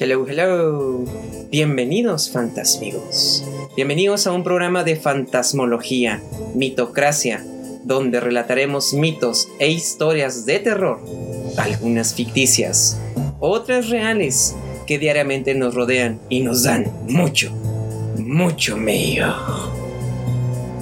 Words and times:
Hello, 0.00 0.24
hello. 0.28 1.04
Bienvenidos, 1.50 2.30
fantasmigos. 2.30 3.44
Bienvenidos 3.74 4.28
a 4.28 4.32
un 4.32 4.44
programa 4.44 4.84
de 4.84 4.94
fantasmología, 4.94 6.22
mitocracia, 6.54 7.44
donde 7.82 8.20
relataremos 8.20 8.94
mitos 8.94 9.48
e 9.58 9.72
historias 9.72 10.46
de 10.46 10.60
terror, 10.60 11.00
algunas 11.56 12.14
ficticias, 12.14 13.00
otras 13.40 13.88
reales, 13.88 14.54
que 14.86 15.00
diariamente 15.00 15.56
nos 15.56 15.74
rodean 15.74 16.20
y 16.28 16.42
nos 16.42 16.62
dan 16.62 16.92
mucho, 17.08 17.50
mucho 18.18 18.76
miedo. 18.76 19.34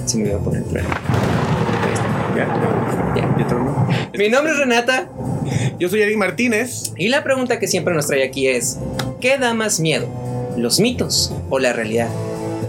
Se 0.05 0.19
me 0.19 0.29
voy 0.29 0.39
a 0.39 0.43
poner. 0.43 0.63
Mi 4.15 4.29
nombre 4.29 4.53
es 4.53 4.59
Renata 4.59 5.09
Yo 5.79 5.89
soy 5.89 6.01
Eric 6.01 6.17
Martínez. 6.17 6.93
y 6.97 7.09
la 7.09 7.23
pregunta 7.23 7.59
que 7.59 7.67
siempre 7.67 7.95
nos 7.95 8.07
trae 8.07 8.23
aquí 8.23 8.47
es, 8.47 8.77
¿qué 9.21 9.37
da 9.37 9.53
más 9.53 9.79
miedo? 9.79 10.07
¿Los 10.57 10.79
mitos 10.79 11.33
o 11.49 11.59
la 11.59 11.73
realidad 11.73 12.09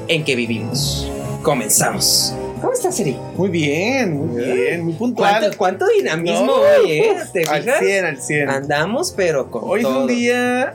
en 0.08 0.24
que 0.24 0.36
vivimos? 0.36 1.10
Comenzamos. 1.42 2.34
¿Cómo 2.60 2.72
estás, 2.72 2.98
Eri? 2.98 3.16
Muy 3.36 3.48
bien, 3.50 4.16
muy 4.16 4.42
bien, 4.42 4.84
muy 4.84 4.94
puntual. 4.94 5.38
¿Cuánto, 5.38 5.56
cuánto 5.56 5.86
dinamismo 5.86 6.46
No, 6.46 6.54
hoy, 6.54 6.90
eh? 6.90 7.16
¿Te 7.32 7.44
Al 7.44 7.62
fijas? 7.62 7.78
100, 7.80 8.04
al 8.04 8.20
100. 8.20 8.50
Andamos, 8.50 9.14
pero 9.16 9.50
con 9.50 9.62
Hoy 9.64 9.80
es 9.80 9.86
todo. 9.86 10.00
un 10.00 10.06
día 10.08 10.74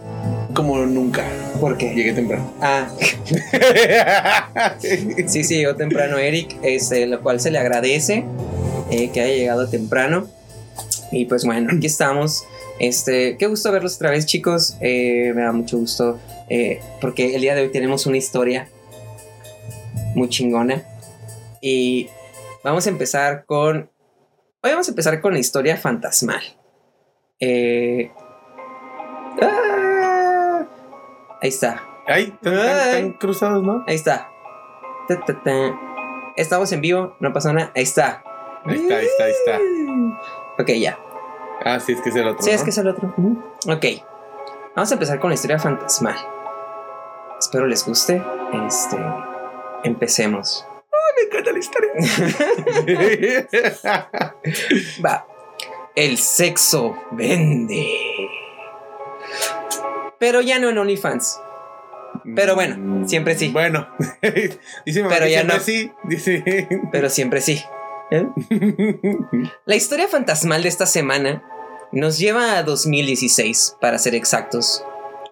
como 0.53 0.77
nunca. 0.85 1.23
¿Por 1.59 1.77
qué? 1.77 1.93
Llegué 1.93 2.13
temprano. 2.13 2.51
Ah, 2.61 2.87
sí, 4.79 5.43
sí, 5.43 5.55
llegó 5.57 5.75
temprano 5.75 6.17
Eric, 6.17 6.55
este, 6.63 7.05
lo 7.05 7.21
cual 7.21 7.39
se 7.39 7.51
le 7.51 7.57
agradece 7.59 8.23
eh, 8.89 9.09
que 9.11 9.21
haya 9.21 9.35
llegado 9.35 9.67
temprano. 9.67 10.27
Y 11.11 11.25
pues 11.25 11.43
bueno, 11.45 11.69
aquí 11.75 11.87
estamos. 11.87 12.43
Este, 12.79 13.37
qué 13.37 13.47
gusto 13.47 13.71
verlos 13.71 13.95
otra 13.95 14.11
vez, 14.11 14.25
chicos. 14.25 14.77
Eh, 14.81 15.31
me 15.35 15.43
da 15.43 15.51
mucho 15.51 15.77
gusto 15.77 16.19
eh, 16.49 16.81
porque 16.99 17.35
el 17.35 17.41
día 17.41 17.55
de 17.55 17.63
hoy 17.63 17.71
tenemos 17.71 18.05
una 18.05 18.17
historia 18.17 18.67
muy 20.15 20.29
chingona. 20.29 20.83
Y 21.61 22.09
vamos 22.63 22.85
a 22.87 22.89
empezar 22.89 23.45
con. 23.45 23.89
Hoy 24.61 24.71
vamos 24.71 24.87
a 24.87 24.91
empezar 24.91 25.21
con 25.21 25.33
la 25.33 25.39
historia 25.39 25.77
fantasmal. 25.77 26.41
Eh, 27.39 28.11
ah, 29.41 30.65
ahí 31.41 31.49
está. 31.49 31.83
Ay, 32.05 32.33
están, 32.41 33.13
cruzados, 33.13 33.63
¿no? 33.63 33.83
Ahí 33.87 33.95
está. 33.95 34.29
Ta, 35.07 35.23
ta, 35.25 35.41
ta. 35.41 35.79
Estamos 36.35 36.71
en 36.71 36.81
vivo, 36.81 37.15
no 37.19 37.31
pasa 37.31 37.53
nada. 37.53 37.71
Ahí 37.75 37.83
está. 37.83 38.23
Ahí 38.65 38.77
está, 38.77 38.95
ahí 38.95 39.05
está, 39.05 39.23
ahí 39.25 39.31
está. 39.31 39.59
Ok, 40.59 40.69
ya. 40.79 40.97
Ah, 41.65 41.79
sí, 41.79 41.93
es 41.93 42.01
que 42.01 42.09
es 42.09 42.15
el 42.15 42.27
otro. 42.27 42.41
Sí, 42.41 42.51
es 42.51 42.63
que 42.63 42.69
es 42.71 42.77
el 42.77 42.87
otro. 42.87 43.13
Ok. 43.67 43.85
Vamos 44.75 44.91
a 44.91 44.93
empezar 44.93 45.19
con 45.19 45.29
la 45.29 45.35
historia 45.35 45.59
fantasmal. 45.59 46.15
Espero 47.39 47.67
les 47.67 47.85
guste. 47.85 48.21
Este. 48.67 48.97
Empecemos. 49.83 50.65
Me 51.15 51.27
encanta 51.27 51.51
la 51.51 51.59
historia. 51.59 51.91
Va. 55.05 55.27
El 55.95 56.17
sexo 56.17 56.97
vende. 57.11 57.87
Pero 60.19 60.41
ya 60.41 60.57
no 60.59 60.69
en 60.69 60.77
OnlyFans. 60.77 61.39
Pero 62.35 62.55
bueno, 62.55 63.07
siempre 63.07 63.35
sí. 63.35 63.49
Bueno, 63.51 63.87
dice 64.85 65.03
mamá 65.03 65.15
Pero 65.15 65.25
que 65.25 65.31
ya 65.31 65.39
siempre 65.39 65.57
no. 65.57 65.63
sí. 65.63 65.91
Dice. 66.05 66.67
Pero 66.91 67.09
siempre 67.09 67.41
sí. 67.41 67.61
¿Eh? 68.11 68.27
La 69.65 69.75
historia 69.75 70.07
fantasmal 70.07 70.63
de 70.63 70.69
esta 70.69 70.85
semana 70.85 71.43
nos 71.91 72.17
lleva 72.17 72.57
a 72.57 72.63
2016, 72.63 73.77
para 73.79 73.97
ser 73.97 74.15
exactos. 74.15 74.83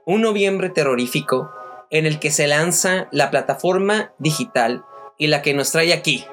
Un 0.06 0.22
noviembre 0.22 0.70
terrorífico 0.70 1.52
en 1.90 2.06
el 2.06 2.20
que 2.20 2.32
se 2.32 2.48
lanza 2.48 3.08
la 3.12 3.32
plataforma 3.32 4.14
digital 4.20 4.86
y 5.18 5.28
la 5.28 5.42
que 5.42 5.54
nos 5.54 5.72
trae 5.72 5.94
aquí. 5.94 6.26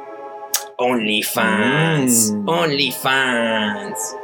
OnlyFans. 0.76 2.32
Mm. 2.32 2.48
OnlyFans. 2.48 4.16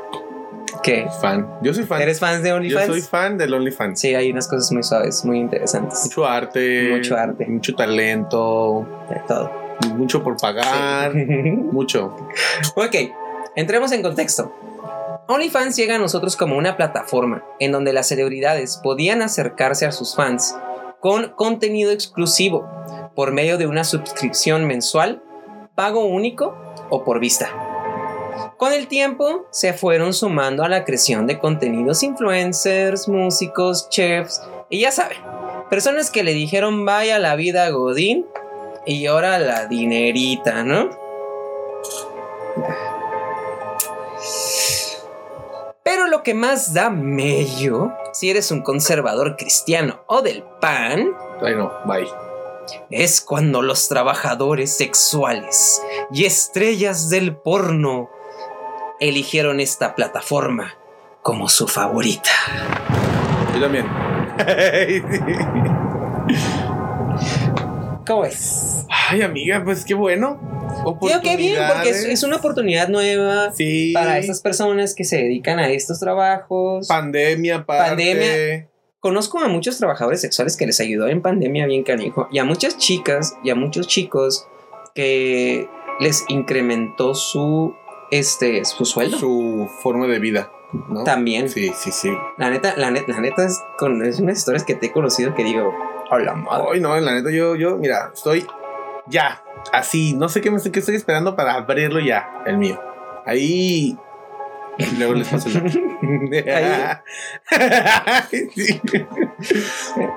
¿Qué? 0.82 1.06
fan. 1.20 1.48
Yo 1.62 1.72
soy 1.72 1.84
fan. 1.84 2.02
¿Eres 2.02 2.20
fan 2.20 2.42
de 2.42 2.50
Yo 2.50 2.56
OnlyFans? 2.56 2.86
soy 2.86 3.00
fan 3.00 3.38
del 3.38 3.54
OnlyFans. 3.54 3.98
Sí, 3.98 4.14
hay 4.14 4.30
unas 4.30 4.46
cosas 4.46 4.70
muy 4.70 4.82
suaves, 4.82 5.24
muy 5.24 5.38
interesantes. 5.38 6.04
Mucho 6.04 6.26
arte. 6.26 6.90
Mucho 6.94 7.16
arte. 7.16 7.46
Mucho 7.46 7.74
talento. 7.74 8.86
De 9.08 9.20
todo. 9.26 9.63
Mucho 9.96 10.22
por 10.22 10.36
pagar. 10.36 11.12
Sí. 11.12 11.18
Mucho. 11.72 12.16
Ok, 12.76 12.94
entremos 13.56 13.92
en 13.92 14.02
contexto. 14.02 14.52
OnlyFans 15.26 15.76
llega 15.76 15.94
a 15.94 15.98
nosotros 15.98 16.36
como 16.36 16.56
una 16.58 16.76
plataforma 16.76 17.44
en 17.58 17.72
donde 17.72 17.94
las 17.94 18.08
celebridades 18.08 18.76
podían 18.82 19.22
acercarse 19.22 19.86
a 19.86 19.92
sus 19.92 20.14
fans 20.14 20.54
con 21.00 21.30
contenido 21.30 21.92
exclusivo 21.92 22.68
por 23.14 23.32
medio 23.32 23.56
de 23.56 23.66
una 23.66 23.84
suscripción 23.84 24.66
mensual, 24.66 25.22
pago 25.74 26.04
único 26.04 26.56
o 26.90 27.04
por 27.04 27.20
vista. 27.20 27.48
Con 28.58 28.72
el 28.72 28.86
tiempo 28.86 29.46
se 29.50 29.72
fueron 29.72 30.12
sumando 30.12 30.62
a 30.62 30.68
la 30.68 30.84
creación 30.84 31.26
de 31.26 31.38
contenidos 31.38 32.02
influencers, 32.02 33.08
músicos, 33.08 33.88
chefs 33.88 34.42
y 34.68 34.80
ya 34.80 34.92
saben, 34.92 35.18
personas 35.70 36.10
que 36.10 36.22
le 36.22 36.32
dijeron 36.34 36.84
vaya 36.84 37.18
la 37.18 37.34
vida 37.36 37.68
Godín 37.70 38.26
y 38.86 39.06
ahora 39.06 39.38
la 39.38 39.66
dinerita, 39.66 40.62
¿no? 40.64 40.90
Pero 45.82 46.06
lo 46.06 46.22
que 46.22 46.34
más 46.34 46.72
da 46.72 46.90
mello, 46.90 47.92
si 48.12 48.30
eres 48.30 48.50
un 48.50 48.62
conservador 48.62 49.36
cristiano 49.36 50.02
o 50.06 50.22
del 50.22 50.42
PAN, 50.60 51.10
Ay, 51.42 51.54
no, 51.56 51.70
bye. 51.84 52.08
es 52.90 53.20
cuando 53.20 53.60
los 53.60 53.88
trabajadores 53.88 54.76
sexuales 54.76 55.82
y 56.10 56.24
estrellas 56.24 57.10
del 57.10 57.36
porno 57.36 58.08
eligieron 59.00 59.60
esta 59.60 59.94
plataforma 59.94 60.74
como 61.22 61.48
su 61.48 61.68
favorita. 61.68 62.30
Yo 63.54 63.60
también. 63.60 63.86
¿Cómo 68.06 68.24
es? 68.24 68.73
Ay, 69.14 69.22
amiga, 69.22 69.62
pues 69.64 69.84
qué 69.84 69.94
bueno. 69.94 70.40
Digo 71.00 71.20
que 71.22 71.36
bien, 71.36 71.62
porque 71.72 71.90
es, 71.90 72.04
es 72.04 72.22
una 72.24 72.36
oportunidad 72.38 72.88
nueva 72.88 73.52
Sí. 73.52 73.92
para 73.94 74.18
esas 74.18 74.40
personas 74.40 74.94
que 74.96 75.04
se 75.04 75.18
dedican 75.18 75.60
a 75.60 75.68
estos 75.68 76.00
trabajos. 76.00 76.88
Pandemia, 76.88 77.58
aparte. 77.58 77.88
Pandemia. 77.90 78.68
Conozco 78.98 79.38
a 79.38 79.46
muchos 79.46 79.78
trabajadores 79.78 80.20
sexuales 80.20 80.56
que 80.56 80.66
les 80.66 80.80
ayudó 80.80 81.06
en 81.06 81.22
pandemia 81.22 81.66
bien 81.66 81.84
canijo 81.84 82.26
y 82.32 82.38
a 82.38 82.44
muchas 82.44 82.76
chicas 82.76 83.36
y 83.44 83.50
a 83.50 83.54
muchos 83.54 83.86
chicos 83.86 84.48
que 84.96 85.68
les 86.00 86.24
incrementó 86.28 87.14
su 87.14 87.74
este 88.10 88.64
su 88.64 88.84
sueldo 88.84 89.16
Su 89.18 89.68
forma 89.82 90.08
de 90.08 90.18
vida. 90.18 90.50
¿no? 90.88 91.04
también. 91.04 91.48
Sí, 91.48 91.70
sí, 91.76 91.92
sí. 91.92 92.10
La 92.36 92.50
neta, 92.50 92.74
la 92.76 92.90
neta, 92.90 93.12
la 93.12 93.20
neta 93.20 93.46
es 93.46 93.62
con 93.78 94.04
es 94.04 94.18
unas 94.18 94.38
historias 94.38 94.64
que 94.64 94.74
te 94.74 94.86
he 94.86 94.90
conocido 94.90 95.32
que 95.36 95.44
digo, 95.44 95.72
hola 96.10 96.34
madre. 96.34 96.64
Ay, 96.72 96.80
no, 96.80 96.98
la 96.98 97.14
neta, 97.14 97.30
yo, 97.30 97.54
yo, 97.54 97.76
mira, 97.76 98.10
estoy 98.12 98.44
ya. 99.08 99.42
Así, 99.72 100.14
no 100.14 100.28
sé 100.28 100.40
qué 100.40 100.50
me 100.50 100.60
qué 100.60 100.78
estoy 100.78 100.96
esperando 100.96 101.36
para 101.36 101.54
abrirlo 101.54 102.00
ya, 102.00 102.42
el 102.46 102.58
mío. 102.58 102.80
Ahí. 103.26 103.96
Luego 104.98 105.14
les 105.14 105.28
paso 105.28 105.48
el. 105.48 105.54
Sí. 108.50 108.80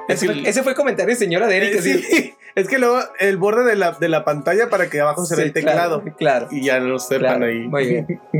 Ese, 0.07 0.25
fue, 0.25 0.49
ese 0.49 0.63
fue 0.63 0.75
comentario 0.75 1.15
señora 1.15 1.47
de 1.47 1.57
Eric. 1.57 1.79
Así. 1.79 2.01
sí, 2.01 2.33
es 2.55 2.67
que 2.67 2.79
luego 2.79 2.99
el 3.19 3.37
borde 3.37 3.63
de 3.63 3.75
la, 3.75 3.91
de 3.91 4.09
la 4.09 4.25
pantalla 4.25 4.69
para 4.69 4.89
que 4.89 4.99
abajo 4.99 5.25
se 5.25 5.35
Sí, 5.35 5.41
ve 5.41 5.47
el 5.47 5.53
teclado. 5.53 6.01
Claro, 6.01 6.17
claro. 6.17 6.47
Y 6.51 6.63
ya 6.63 6.79
no 6.79 6.99
sepan 6.99 7.37
Claro, 7.37 7.45
ahí. 7.45 7.67
Muy 7.67 7.87
bien. 7.87 8.21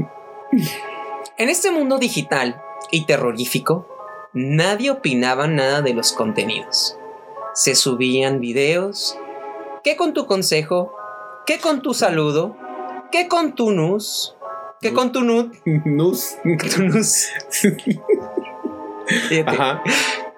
En 1.40 1.50
este 1.50 1.70
mundo 1.70 2.00
digital 2.00 2.60
y 2.90 3.06
terrorífico, 3.06 3.88
nadie 4.34 4.90
opinaba 4.90 5.48
nada 5.48 5.84
de 5.84 5.94
los 5.94 6.14
contenidos. 6.14 6.98
Se 7.54 7.76
subían 7.76 8.40
videos. 8.40 9.20
¿Qué 9.88 9.96
con 9.96 10.14
tu 10.14 10.26
consejo? 10.26 10.94
¿Qué 11.46 11.60
con 11.60 11.82
tu 11.82 11.94
saludo? 11.94 12.58
¿Qué 13.10 13.30
con 13.30 13.56
tu 13.56 13.72
nus? 13.72 14.36
¿Qué 14.82 14.92
con 14.92 15.14
tu 15.14 15.22
nud? 15.22 15.56
Nus. 15.86 16.36
¿Qué 16.44 16.70
tu 16.70 16.84
nus? 16.84 17.28
Ajá. 19.46 19.82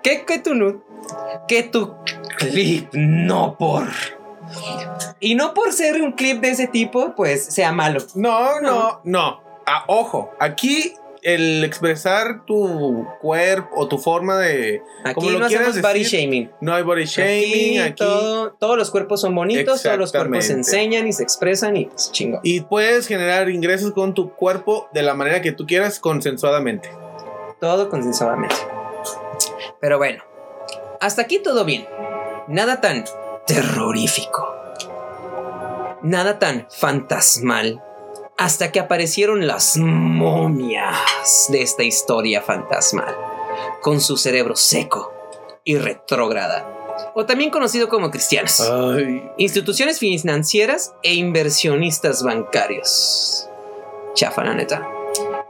¿Qué 0.04 0.24
que 0.24 0.38
tu 0.38 0.54
nud? 0.54 0.75
Que 1.48 1.63
tu 1.63 1.96
clip 2.38 2.94
no 2.94 3.57
por. 3.57 3.88
Y 5.19 5.34
no 5.34 5.56
por 5.56 5.74
ser 5.74 6.00
un 6.00 6.12
clip 6.12 6.42
de 6.42 6.52
ese 6.52 6.68
tipo, 6.68 7.16
pues 7.16 7.44
sea 7.45 7.72
malo. 7.72 8.02
No, 8.13 8.62
no, 8.62 9.02
no. 9.04 9.42
Ah, 9.66 9.84
ojo, 9.88 10.30
aquí 10.40 10.94
el 11.24 11.63
expresar 11.63 12.45
tu 12.45 13.06
cuerpo 13.21 13.69
o 13.75 13.88
tu 13.88 13.98
forma 13.98 14.38
de. 14.38 14.81
Aquí 15.04 15.13
Como 15.16 15.30
lo 15.31 15.39
no 15.39 15.45
hacemos 15.45 15.81
body 15.81 16.04
shaming. 16.04 16.51
No 16.62 16.74
hay 16.74 16.83
body 16.83 17.06
shaming 17.06 17.80
aquí. 17.81 17.95
todo- 18.04 18.51
todos 18.54 18.77
los 18.77 18.92
cuerpos 18.92 19.21
son 19.21 19.36
bonitos, 19.36 19.81
todos 19.83 19.98
los 19.98 20.12
cuerpos 20.12 20.45
se 20.45 20.54
enseñan 20.54 21.07
y 21.07 21.13
se 21.13 21.24
expresan 21.24 21.75
y 21.77 21.86
pues 21.86 22.12
chingo. 22.12 22.39
Y 22.44 22.62
puedes 22.62 23.07
generar 23.07 23.50
ingresos 23.50 23.92
con 23.92 24.13
tu 24.13 24.31
cuerpo 24.33 24.88
de 24.94 25.04
la 25.04 25.13
manera 25.13 25.42
que 25.42 25.51
tú 25.51 25.66
quieras, 25.66 26.00
consensuadamente. 26.00 26.89
Todo 27.60 27.89
consensuadamente. 27.89 28.56
Pero 29.80 29.98
bueno, 29.98 30.24
Hasta 31.01 31.21
aquí 31.21 31.39
todo 31.39 31.63
bien. 31.63 31.86
Nada 32.50 32.81
tan 32.81 33.06
terrorífico. 33.48 34.54
Nada 36.01 36.39
tan 36.39 36.68
fantasmal. 36.69 37.81
Hasta 38.39 38.71
que 38.71 38.80
aparecieron 38.80 39.47
las 39.47 39.75
momias 39.75 41.47
de 41.50 41.62
esta 41.62 41.83
historia 41.83 42.41
fantasmal. 42.41 43.13
Con 43.81 44.00
su 44.00 44.15
cerebro 44.15 44.56
seco 44.56 45.12
y 45.65 45.77
retrógrada. 45.77 46.65
O 47.15 47.25
también 47.25 47.50
conocido 47.50 47.89
como 47.89 48.09
cristianos. 48.12 48.62
Ay, 48.62 49.30
Instituciones 49.38 50.00
financieras 50.00 50.95
e 51.03 51.15
inversionistas 51.15 52.24
bancarios. 52.24 53.50
Chafa, 54.13 54.45
la 54.45 54.53
neta. 54.53 54.88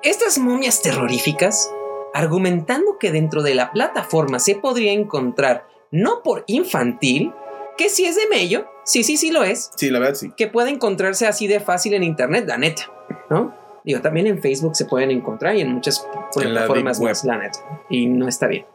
Estas 0.01 0.39
momias 0.39 0.81
terroríficas, 0.81 1.69
argumentando 2.15 2.97
que 2.97 3.11
dentro 3.11 3.43
de 3.43 3.53
la 3.53 3.71
plataforma 3.71 4.39
se 4.39 4.55
podría 4.55 4.93
encontrar, 4.93 5.67
no 5.91 6.23
por 6.23 6.43
infantil, 6.47 7.33
que 7.77 7.89
si 7.89 8.07
es 8.07 8.15
de 8.15 8.27
mello, 8.29 8.65
sí, 8.89 9.03
sí, 9.03 9.17
sí 9.17 9.31
lo 9.31 9.43
es, 9.43 9.71
sí, 9.75 9.89
la 9.89 9.99
verdad 9.99 10.15
sí. 10.15 10.31
que 10.35 10.47
puede 10.47 10.71
encontrarse 10.71 11.27
así 11.27 11.47
de 11.47 11.59
fácil 11.59 11.93
en 11.93 12.03
internet, 12.03 12.45
la 12.47 12.57
neta, 12.57 12.91
¿no? 13.29 13.55
Digo, 13.85 14.01
también 14.01 14.27
en 14.27 14.41
Facebook 14.41 14.75
se 14.75 14.85
pueden 14.85 15.11
encontrar 15.11 15.55
y 15.55 15.61
en 15.61 15.71
muchas 15.73 16.05
plataformas 16.33 16.99
más, 16.99 17.23
la 17.23 17.37
neta, 17.37 17.59
y 17.89 18.07
no 18.07 18.27
está 18.27 18.47
bien. 18.47 18.65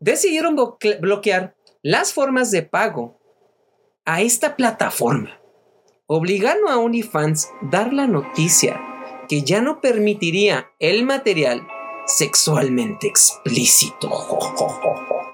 Decidieron 0.00 0.56
bloque- 0.56 0.98
bloquear 1.00 1.54
las 1.82 2.12
formas 2.12 2.50
de 2.50 2.62
pago 2.62 3.18
a 4.04 4.20
esta 4.22 4.56
plataforma, 4.56 5.38
obligando 6.06 6.68
a 6.68 6.78
OnlyFans 6.78 7.50
dar 7.62 7.92
la 7.92 8.06
noticia 8.06 8.80
que 9.28 9.42
ya 9.42 9.60
no 9.60 9.80
permitiría 9.80 10.70
el 10.78 11.04
material 11.04 11.66
sexualmente 12.06 13.06
explícito. 13.06 14.10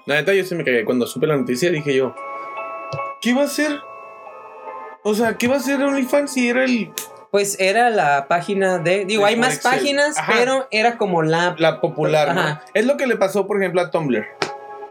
La 0.05 0.15
neta, 0.15 0.33
yo 0.33 0.43
se 0.45 0.55
me 0.55 0.63
cagué. 0.63 0.85
Cuando 0.85 1.05
supe 1.05 1.27
la 1.27 1.35
noticia, 1.35 1.69
dije 1.69 1.95
yo, 1.95 2.15
¿qué 3.21 3.33
va 3.33 3.41
a 3.41 3.45
hacer? 3.45 3.71
O 5.03 5.13
sea, 5.15 5.37
¿qué 5.37 5.47
va 5.47 5.55
a 5.55 5.57
hacer 5.57 5.81
OnlyFans 5.81 6.31
si 6.31 6.49
era 6.49 6.63
el, 6.63 6.91
Pues 7.31 7.59
era 7.59 7.89
la 7.89 8.27
página 8.27 8.77
de. 8.77 9.05
Digo, 9.05 9.25
hay 9.25 9.35
más 9.35 9.55
Excel. 9.55 9.71
páginas, 9.71 10.17
Ajá. 10.17 10.33
pero 10.37 10.67
era 10.71 10.97
como 10.97 11.23
la. 11.23 11.55
la 11.57 11.81
popular? 11.81 12.35
¿no? 12.35 12.59
Es 12.73 12.85
lo 12.85 12.97
que 12.97 13.07
le 13.07 13.15
pasó, 13.17 13.47
por 13.47 13.57
ejemplo, 13.59 13.81
a 13.81 13.89
Tumblr. 13.91 14.25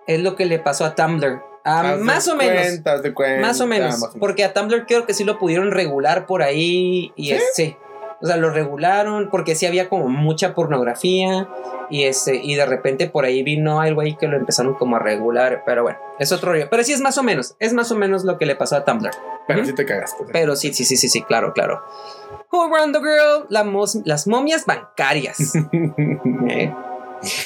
Es 0.06 0.20
lo 0.20 0.34
que 0.36 0.46
le 0.46 0.58
pasó 0.58 0.84
a 0.84 0.94
Tumblr. 0.94 1.40
Ah, 1.64 1.96
más 2.00 2.26
o 2.26 2.36
menos. 2.36 2.62
cuenta, 2.62 2.94
haz 2.94 3.02
de 3.02 3.12
cuenta, 3.12 3.46
Más 3.46 3.60
o 3.60 3.66
menos. 3.66 3.90
más 3.90 4.02
o 4.02 4.06
menos. 4.06 4.16
Porque 4.18 4.44
a 4.44 4.52
Tumblr 4.54 4.86
creo 4.86 5.04
que 5.06 5.12
sí 5.14 5.24
lo 5.24 5.38
pudieron 5.38 5.70
regular 5.70 6.26
por 6.26 6.42
ahí. 6.42 7.12
Y 7.16 7.26
¿Sí? 7.26 7.32
es- 7.34 7.50
sí. 7.54 7.76
O 8.22 8.26
sea, 8.26 8.36
lo 8.36 8.50
regularon 8.50 9.30
porque 9.30 9.54
sí 9.54 9.66
había 9.66 9.88
como 9.88 10.08
mucha 10.08 10.54
pornografía. 10.54 11.48
Y 11.88 12.04
este, 12.04 12.36
y 12.36 12.54
de 12.54 12.66
repente 12.66 13.08
por 13.08 13.24
ahí 13.24 13.42
vino 13.42 13.80
algo 13.80 14.00
ahí 14.02 14.16
que 14.16 14.28
lo 14.28 14.36
empezaron 14.36 14.74
como 14.74 14.96
a 14.96 14.98
regular. 14.98 15.62
Pero 15.66 15.82
bueno, 15.82 15.98
es 16.18 16.30
otro 16.32 16.52
rollo. 16.52 16.68
Pero 16.70 16.84
sí 16.84 16.92
es 16.92 17.00
más 17.00 17.18
o 17.18 17.22
menos. 17.22 17.56
Es 17.58 17.72
más 17.72 17.90
o 17.90 17.96
menos 17.96 18.24
lo 18.24 18.38
que 18.38 18.46
le 18.46 18.56
pasó 18.56 18.76
a 18.76 18.84
Tumblr. 18.84 19.10
Pero 19.46 19.64
sí 19.64 19.74
te 19.74 19.86
cagaste. 19.86 20.24
Pero 20.32 20.54
sí, 20.54 20.72
sí, 20.72 20.84
sí, 20.84 20.96
sí, 20.96 21.08
sí, 21.08 21.22
claro, 21.22 21.52
claro. 21.52 21.82
Who 22.52 22.68
Run 22.68 22.92
the 22.92 23.00
Girl? 23.00 23.46
La 23.48 23.64
las 24.04 24.26
momias 24.26 24.66
bancarias. 24.66 25.54
¿eh? 26.48 26.72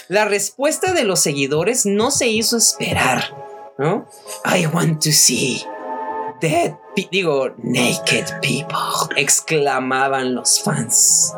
La 0.09 0.25
respuesta 0.25 0.93
de 0.93 1.05
los 1.05 1.21
seguidores 1.21 1.87
no 1.87 2.11
se 2.11 2.29
hizo 2.29 2.57
esperar, 2.57 3.25
¿no? 3.79 4.07
I 4.45 4.67
want 4.67 5.03
to 5.03 5.11
see 5.11 5.63
dead, 6.41 6.77
digo, 7.03 7.55
naked 7.59 8.27
people, 8.41 9.15
exclamaban 9.17 10.35
los 10.35 10.63
fans. 10.63 11.35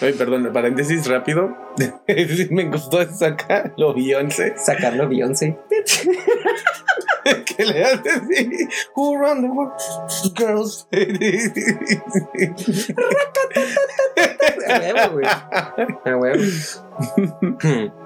Ay, 0.00 0.12
perdón, 0.14 0.50
paréntesis 0.52 1.06
rápido. 1.06 1.56
Me 2.50 2.64
gustó 2.64 3.04
sacar 3.12 3.74
lo 3.76 3.94
Beyoncé. 3.94 4.54
Sacarlo 4.56 5.08
Beyoncé. 5.08 5.58
que 7.56 7.64
le 7.64 7.84
hace 7.84 8.10
así. 8.10 8.68
Who 8.94 9.16
run 9.16 9.42
the 9.42 9.48
world? 9.48 9.72
Girls. 10.36 10.88
A 14.68 14.78
huevo, 14.78 15.12
güey. 15.12 15.26
A 15.26 16.16
huevo. 16.16 16.42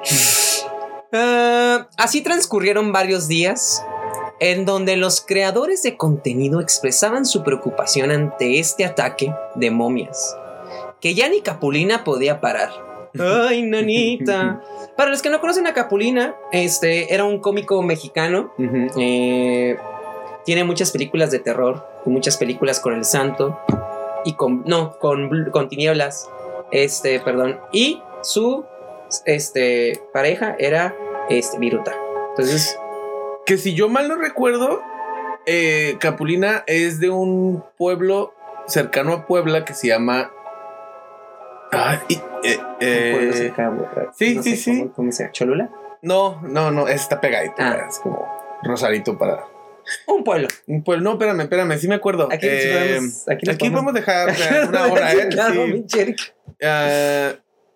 Hmm. 0.00 1.08
Ah, 1.12 1.88
así 1.96 2.20
transcurrieron 2.22 2.92
varios 2.92 3.26
días 3.26 3.82
en 4.40 4.64
donde 4.64 4.96
los 4.96 5.20
creadores 5.20 5.82
de 5.82 5.96
contenido 5.96 6.60
expresaban 6.60 7.26
su 7.26 7.42
preocupación 7.42 8.10
ante 8.10 8.58
este 8.58 8.84
ataque 8.84 9.34
de 9.54 9.70
momias, 9.70 10.36
que 11.00 11.14
ya 11.14 11.28
ni 11.28 11.40
Capulina 11.40 12.04
podía 12.04 12.40
parar. 12.40 12.70
Ay, 13.18 13.62
nanita. 13.62 14.62
Para 14.96 15.10
los 15.10 15.22
que 15.22 15.30
no 15.30 15.40
conocen 15.40 15.66
a 15.66 15.74
Capulina, 15.74 16.36
este 16.52 17.14
era 17.14 17.24
un 17.24 17.40
cómico 17.40 17.82
mexicano 17.82 18.52
eh, 18.96 19.76
tiene 20.44 20.64
muchas 20.64 20.92
películas 20.92 21.30
de 21.30 21.40
terror, 21.40 21.86
muchas 22.06 22.36
películas 22.38 22.80
con 22.80 22.94
el 22.94 23.04
santo 23.04 23.60
y 24.24 24.32
con 24.32 24.62
no, 24.64 24.98
con, 24.98 25.50
con 25.50 25.68
tinieblas. 25.68 26.30
Este, 26.70 27.20
perdón, 27.20 27.60
y 27.72 28.02
su 28.22 28.64
este 29.24 30.02
pareja 30.12 30.56
era 30.58 30.96
este 31.28 31.58
Viruta. 31.58 31.94
Entonces, 32.30 32.78
Que 33.48 33.56
si 33.58 33.74
yo 33.74 33.88
mal 33.88 34.08
no 34.08 34.16
recuerdo, 34.16 34.82
eh, 35.46 35.96
Capulina 36.00 36.64
es 36.66 37.00
de 37.00 37.08
un 37.10 37.64
pueblo 37.78 38.34
cercano 38.66 39.12
a 39.14 39.26
Puebla 39.26 39.64
que 39.64 39.72
se 39.74 39.88
llama. 39.88 40.30
Ah, 41.72 42.00
y- 42.08 42.20
eh, 42.44 42.58
eh, 42.80 43.52
sí, 44.14 44.34
no 44.34 44.42
sí, 44.42 44.56
sí. 44.56 44.78
¿Cómo, 44.80 44.92
cómo 44.92 45.12
se 45.12 45.22
llama? 45.24 45.32
¿Cholula? 45.32 45.70
no, 46.02 46.40
no, 46.42 46.70
no, 46.70 46.86
está 46.88 47.20
pegadito. 47.20 47.54
Ah. 47.58 47.86
Es 47.88 47.98
como 47.98 48.28
Rosarito 48.62 49.16
para. 49.18 49.44
Un 50.06 50.22
pueblo. 50.22 50.48
Un 50.66 50.84
pueblo. 50.84 51.02
No, 51.04 51.12
espérame, 51.12 51.40
espérame, 51.40 51.78
sí 51.78 51.88
me 51.88 51.94
acuerdo. 51.94 52.28
Aquí, 52.30 52.46
podemos, 52.46 53.28
aquí 53.28 53.50
aquí 53.50 53.70
podemos 53.70 53.94
dejar 53.94 54.28
una 54.68 54.86
hora, 54.92 55.12
¿eh? 55.14 55.28
Claro, 55.30 55.64
Sí. 55.86 56.14
Ah, 56.62 57.32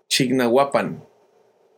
Chignahuapan. 0.09 1.03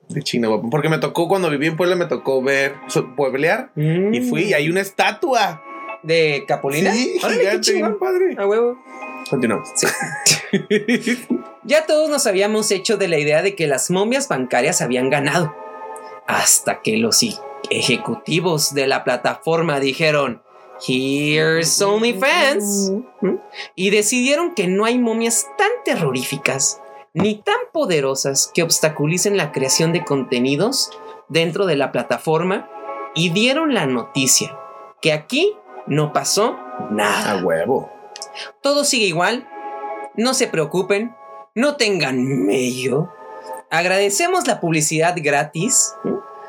De 0.09 0.23
Chignahuapan. 0.23 0.71
Porque 0.71 0.89
me 0.89 0.99
tocó 0.99 1.29
cuando 1.29 1.51
viví 1.51 1.67
en 1.67 1.77
Puebla, 1.77 1.97
me 1.97 2.07
tocó 2.07 2.43
ver, 2.43 2.75
pueblear. 3.17 3.71
Y 3.77 4.21
fui, 4.23 4.45
y 4.45 4.55
hay 4.55 4.69
una 4.69 4.81
estatua. 4.81 5.63
¿De 6.03 6.45
Capulina? 6.47 6.93
Sí, 6.93 7.19
Órale, 7.23 7.39
qué 7.39 7.73
gigante, 7.73 7.99
padre. 7.99 8.35
A 8.37 8.47
huevo. 8.47 8.79
Continuamos. 9.29 9.69
Sí. 9.75 9.87
Ya 11.67 11.87
todos 11.87 12.11
nos 12.11 12.27
habíamos 12.27 12.71
hecho 12.71 12.99
de 12.99 13.09
la 13.09 13.19
idea 13.19 13.41
de 13.41 13.55
que 13.55 13.67
las 13.67 13.91
momias 13.91 14.29
bancarias 14.29 14.83
habían 14.83 15.09
ganado. 15.09 15.57
Hasta 16.27 16.83
que 16.83 16.99
los 16.99 17.25
ejecutivos 17.71 18.75
de 18.75 18.87
la 18.87 19.03
plataforma 19.03 19.81
dijeron, 19.81 20.43
Here's 20.87 21.81
OnlyFans. 21.81 22.93
¿Mm? 23.23 23.37
Y 23.75 23.91
decidieron 23.91 24.55
que 24.55 24.67
no 24.67 24.85
hay 24.85 24.99
momias 24.99 25.47
tan 25.57 25.71
terroríficas 25.87 26.83
ni 27.15 27.37
tan 27.37 27.57
poderosas 27.73 28.51
que 28.53 28.63
obstaculicen 28.63 29.37
la 29.37 29.53
creación 29.53 29.93
de 29.93 30.05
contenidos 30.05 30.91
dentro 31.29 31.65
de 31.65 31.77
la 31.77 31.93
plataforma 31.93 32.69
y 33.15 33.31
dieron 33.31 33.73
la 33.73 33.87
noticia 33.87 34.59
que 35.01 35.13
aquí 35.13 35.57
no 35.87 36.13
pasó 36.13 36.59
nada. 36.91 37.39
A 37.39 37.45
huevo. 37.45 37.91
Todo 38.61 38.85
sigue 38.85 39.07
igual. 39.07 39.49
No 40.17 40.35
se 40.35 40.49
preocupen. 40.49 41.15
No 41.55 41.77
tengan 41.77 42.47
mello. 42.47 43.13
Agradecemos 43.71 44.47
la 44.47 44.61
publicidad 44.61 45.15
gratis. 45.17 45.95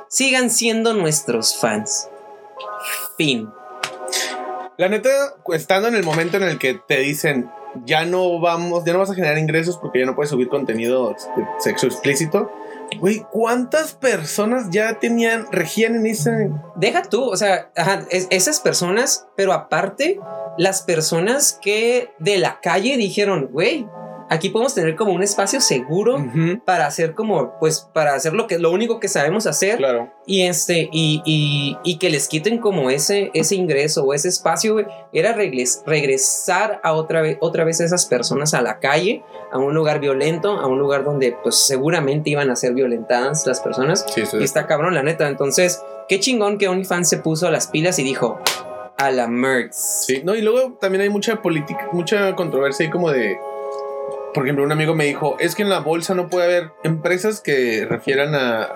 Sigan 0.08 0.50
siendo 0.50 0.94
nuestros 0.94 1.58
fans. 1.58 2.10
Fin. 3.18 3.52
La 4.78 4.90
neta, 4.90 5.10
estando 5.54 5.88
en 5.88 5.96
el 5.96 6.04
momento 6.04 6.38
en 6.38 6.44
el 6.44 6.58
que 6.58 6.74
te 6.74 7.00
dicen 7.00 7.52
ya 7.86 8.06
no 8.06 8.40
vamos, 8.40 8.84
ya 8.86 8.94
no 8.94 9.00
vas 9.00 9.10
a 9.12 9.16
generar 9.16 9.38
ingresos 9.38 9.78
porque 9.78 10.00
ya 10.00 10.06
no 10.06 10.16
puedes 10.16 10.30
subir 10.30 10.48
contenido 10.50 11.10
de 11.10 11.16
sexo 11.60 11.88
explícito. 11.88 12.52
Güey, 13.00 13.26
¿cuántas 13.32 13.94
personas 13.94 14.70
ya 14.70 15.00
tenían, 15.00 15.48
regían 15.52 15.96
en 15.96 16.06
ese? 16.06 16.52
Deja 16.76 17.02
tú, 17.02 17.24
o 17.24 17.36
sea, 17.36 17.70
es- 18.12 18.28
esas 18.30 18.60
personas, 18.60 19.28
pero 19.36 19.54
aparte, 19.54 20.20
las 20.58 20.84
personas 20.84 21.60
que 21.62 22.12
de 22.20 22.38
la 22.38 22.60
calle 22.62 22.96
dijeron, 22.98 23.50
güey, 23.52 23.88
aquí 24.30 24.50
podemos 24.50 24.74
tener 24.74 24.96
como 24.96 25.12
un 25.14 25.22
espacio 25.24 25.62
seguro 25.62 26.24
para 26.66 26.88
hacer 26.88 27.14
como, 27.14 27.60
pues, 27.60 27.88
para 27.94 28.14
hacer 28.16 28.34
lo 28.34 28.48
que 28.48 28.58
lo 28.60 28.72
único 28.72 29.00
que 29.00 29.08
sabemos 29.08 29.46
hacer. 29.48 29.78
Claro. 29.78 30.12
Y 30.26 30.44
este, 30.44 30.90
y, 30.92 31.22
y, 31.26 31.78
y 31.84 31.98
que 31.98 32.10
les 32.10 32.28
quiten 32.28 32.58
como 32.58 32.90
ese, 32.90 33.30
ese 33.34 33.56
ingreso 33.56 34.04
o 34.04 34.14
ese 34.14 34.30
espacio, 34.30 34.86
era 35.14 35.36
regres- 35.36 35.84
regresar 35.86 36.80
a 36.84 36.94
otra 36.94 37.22
vez, 37.22 37.38
otra 37.42 37.64
vez 37.64 37.80
esas 37.80 38.06
personas 38.06 38.54
a 38.54 38.62
la 38.62 38.80
calle, 38.80 39.24
a 39.52 39.58
un 39.58 39.74
lugar 39.74 40.00
violento, 40.00 40.52
a 40.60 40.68
un 40.68 40.80
lugar 40.80 41.04
donde 41.04 41.36
pues 41.44 41.56
seguramente 41.68 42.30
iban 42.32 42.50
a 42.50 42.56
ser 42.56 42.74
violentadas 42.74 43.46
las 43.46 43.60
personas. 43.60 44.06
Sí, 44.14 44.22
eso 44.22 44.38
Y 44.38 44.44
es. 44.44 44.46
está 44.46 44.66
cabrón, 44.68 44.96
la 44.96 45.04
neta. 45.04 45.28
Entonces, 45.28 45.82
qué 46.10 46.20
chingón 46.20 46.58
que 46.58 46.68
OnlyFans 46.68 47.08
se 47.10 47.18
puso 47.18 47.50
las 47.52 47.68
pilas 47.68 48.00
y 48.00 48.04
dijo, 48.04 48.40
a 48.98 49.12
la 49.12 49.28
Mercs. 49.28 50.04
Sí, 50.06 50.22
no, 50.24 50.36
y 50.36 50.42
luego 50.42 50.74
también 50.80 51.02
hay 51.02 51.10
mucha 51.10 51.42
política, 51.42 51.90
mucha 51.92 52.34
controversia 52.36 52.86
ahí 52.86 52.92
como 52.92 53.12
de. 53.12 53.38
Por 54.36 54.44
ejemplo, 54.44 54.66
un 54.66 54.72
amigo 54.72 54.94
me 54.94 55.06
dijo: 55.06 55.38
Es 55.40 55.56
que 55.56 55.64
en 55.64 55.70
la 55.70 55.80
bolsa 55.80 56.14
no 56.14 56.30
puede 56.30 56.46
haber 56.46 56.72
empresas 56.84 57.40
que 57.40 57.86
refieran 57.90 58.36
a 58.36 58.70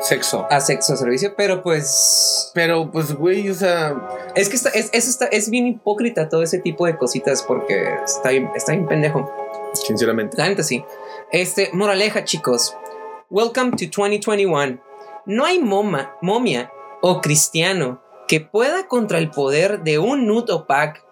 sexo. 0.00 0.46
a 0.50 0.60
sexo 0.60 0.96
servicio, 0.96 1.34
pero 1.36 1.62
pues 1.62 2.50
Pero, 2.54 2.90
pues, 2.90 3.12
güey, 3.12 3.50
o 3.50 3.54
sea, 3.54 3.94
es 4.34 4.48
que 4.48 4.56
está, 4.56 4.70
es, 4.70 4.88
eso 4.92 5.10
está, 5.10 5.26
es 5.26 5.50
bien 5.50 5.66
hipócrita 5.66 6.30
todo 6.30 6.42
ese 6.42 6.58
tipo 6.58 6.86
de 6.86 6.96
cositas 6.96 7.42
porque 7.42 7.94
está 8.04 8.30
bien, 8.30 8.48
está 8.56 8.72
bien 8.72 8.86
pendejo. 8.86 9.30
sinceramente. 9.74 10.36
La 10.38 10.48
neta 10.48 10.62
sí. 10.62 10.82
Este, 11.30 11.68
moraleja, 11.72 12.24
chicos. 12.24 12.74
Welcome 13.28 13.72
to 13.72 13.84
2021. 13.84 14.80
No 15.26 15.44
hay 15.44 15.58
moma, 15.58 16.16
momia 16.22 16.72
o 17.02 17.20
cristiano 17.20 18.02
que 18.26 18.40
pueda 18.40 18.88
contra 18.88 19.18
el 19.18 19.30
poder 19.30 19.82
de 19.82 19.98
un 19.98 20.26
nut 20.26 20.48
o 20.50 20.66
pack. 20.66 21.04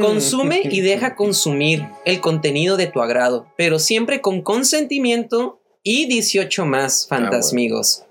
Consume 0.00 0.62
y 0.64 0.80
deja 0.80 1.14
consumir 1.16 1.86
el 2.04 2.20
contenido 2.20 2.76
de 2.76 2.86
tu 2.86 3.00
agrado, 3.00 3.46
pero 3.56 3.78
siempre 3.78 4.20
con 4.20 4.42
consentimiento 4.42 5.60
y 5.82 6.06
18 6.06 6.66
más, 6.66 7.06
fantasmigos. 7.08 8.04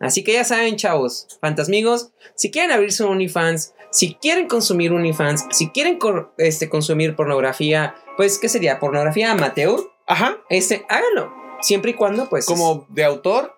Así 0.00 0.24
que 0.24 0.32
ya 0.32 0.44
saben, 0.44 0.76
chavos, 0.76 1.26
fantasmigos, 1.40 2.12
si 2.34 2.50
quieren 2.50 2.72
abrirse 2.72 3.04
un 3.04 3.10
OnlyFans, 3.10 3.74
si 3.90 4.14
quieren 4.14 4.48
consumir 4.48 4.92
OnlyFans, 4.92 5.46
si 5.50 5.68
quieren 5.70 5.98
este, 6.38 6.68
consumir 6.68 7.16
pornografía, 7.16 7.94
pues, 8.16 8.38
¿qué 8.38 8.48
sería? 8.48 8.78
¿Pornografía 8.78 9.32
amateur? 9.32 9.80
Ajá. 10.06 10.38
Este, 10.48 10.86
háganlo. 10.88 11.32
Siempre 11.60 11.90
y 11.90 11.94
cuando, 11.94 12.28
pues. 12.28 12.46
Como 12.46 12.86
de 12.88 13.04
autor. 13.04 13.54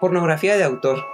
Pornografía 0.00 0.56
de 0.56 0.64
autor. 0.64 1.04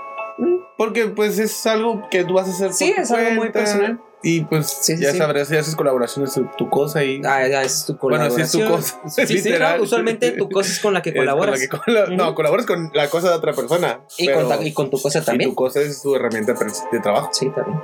Porque 0.79 1.07
pues 1.09 1.39
es 1.39 1.67
algo 1.67 2.09
que 2.11 2.25
tú 2.25 2.33
vas 2.35 2.49
a 2.49 2.53
hacer. 2.53 2.73
Sí, 2.73 2.93
por 2.95 3.03
es 3.03 3.11
algo 3.11 3.31
muy 3.33 3.51
personal. 3.51 4.01
Y 4.23 4.41
pues 4.45 4.67
Sí, 4.69 4.97
sí, 4.97 5.03
ya 5.03 5.13
sí. 5.13 5.19
sabrás 5.19 5.47
si 5.49 5.57
haces 5.57 5.77
colaboraciones 5.77 6.33
tu, 6.35 6.45
tu 6.57 6.69
cosa 6.71 7.05
y 7.05 7.21
Ah, 7.25 7.47
ya, 7.47 7.63
es 7.63 7.85
tu 7.87 7.97
Bueno, 7.99 8.25
sí 8.25 8.31
colaboración. 8.31 8.43
es 8.43 8.53
tu 8.53 8.75
cosa, 8.75 9.01
Sí, 9.27 9.35
literal. 9.35 9.59
claro, 9.59 9.83
usualmente 9.85 10.31
tu 10.33 10.49
cosa 10.49 10.71
es 10.73 10.81
con 10.81 10.93
la 10.95 11.03
que 11.03 11.11
es 11.15 11.17
con 11.17 11.27
la 11.27 11.33
colaboras. 11.35 12.09
No, 12.11 12.35
colaboras 12.35 12.67
con 12.67 12.91
la 12.95 13.09
cosa 13.11 13.29
de 13.31 13.35
otra 13.37 13.53
persona. 13.53 14.01
y, 14.17 14.33
con 14.33 14.49
ta- 14.49 14.63
y 14.65 14.73
con 14.73 14.91
tu 14.91 15.01
cosa 15.01 15.19
y 15.21 15.25
también. 15.25 15.51
tu 15.51 15.55
cosa 15.57 15.81
es 15.81 16.01
tu 16.03 16.15
herramienta 16.17 16.55
de 16.91 17.01
trabajo. 17.01 17.31
Sí, 17.33 17.49
también. 17.51 17.81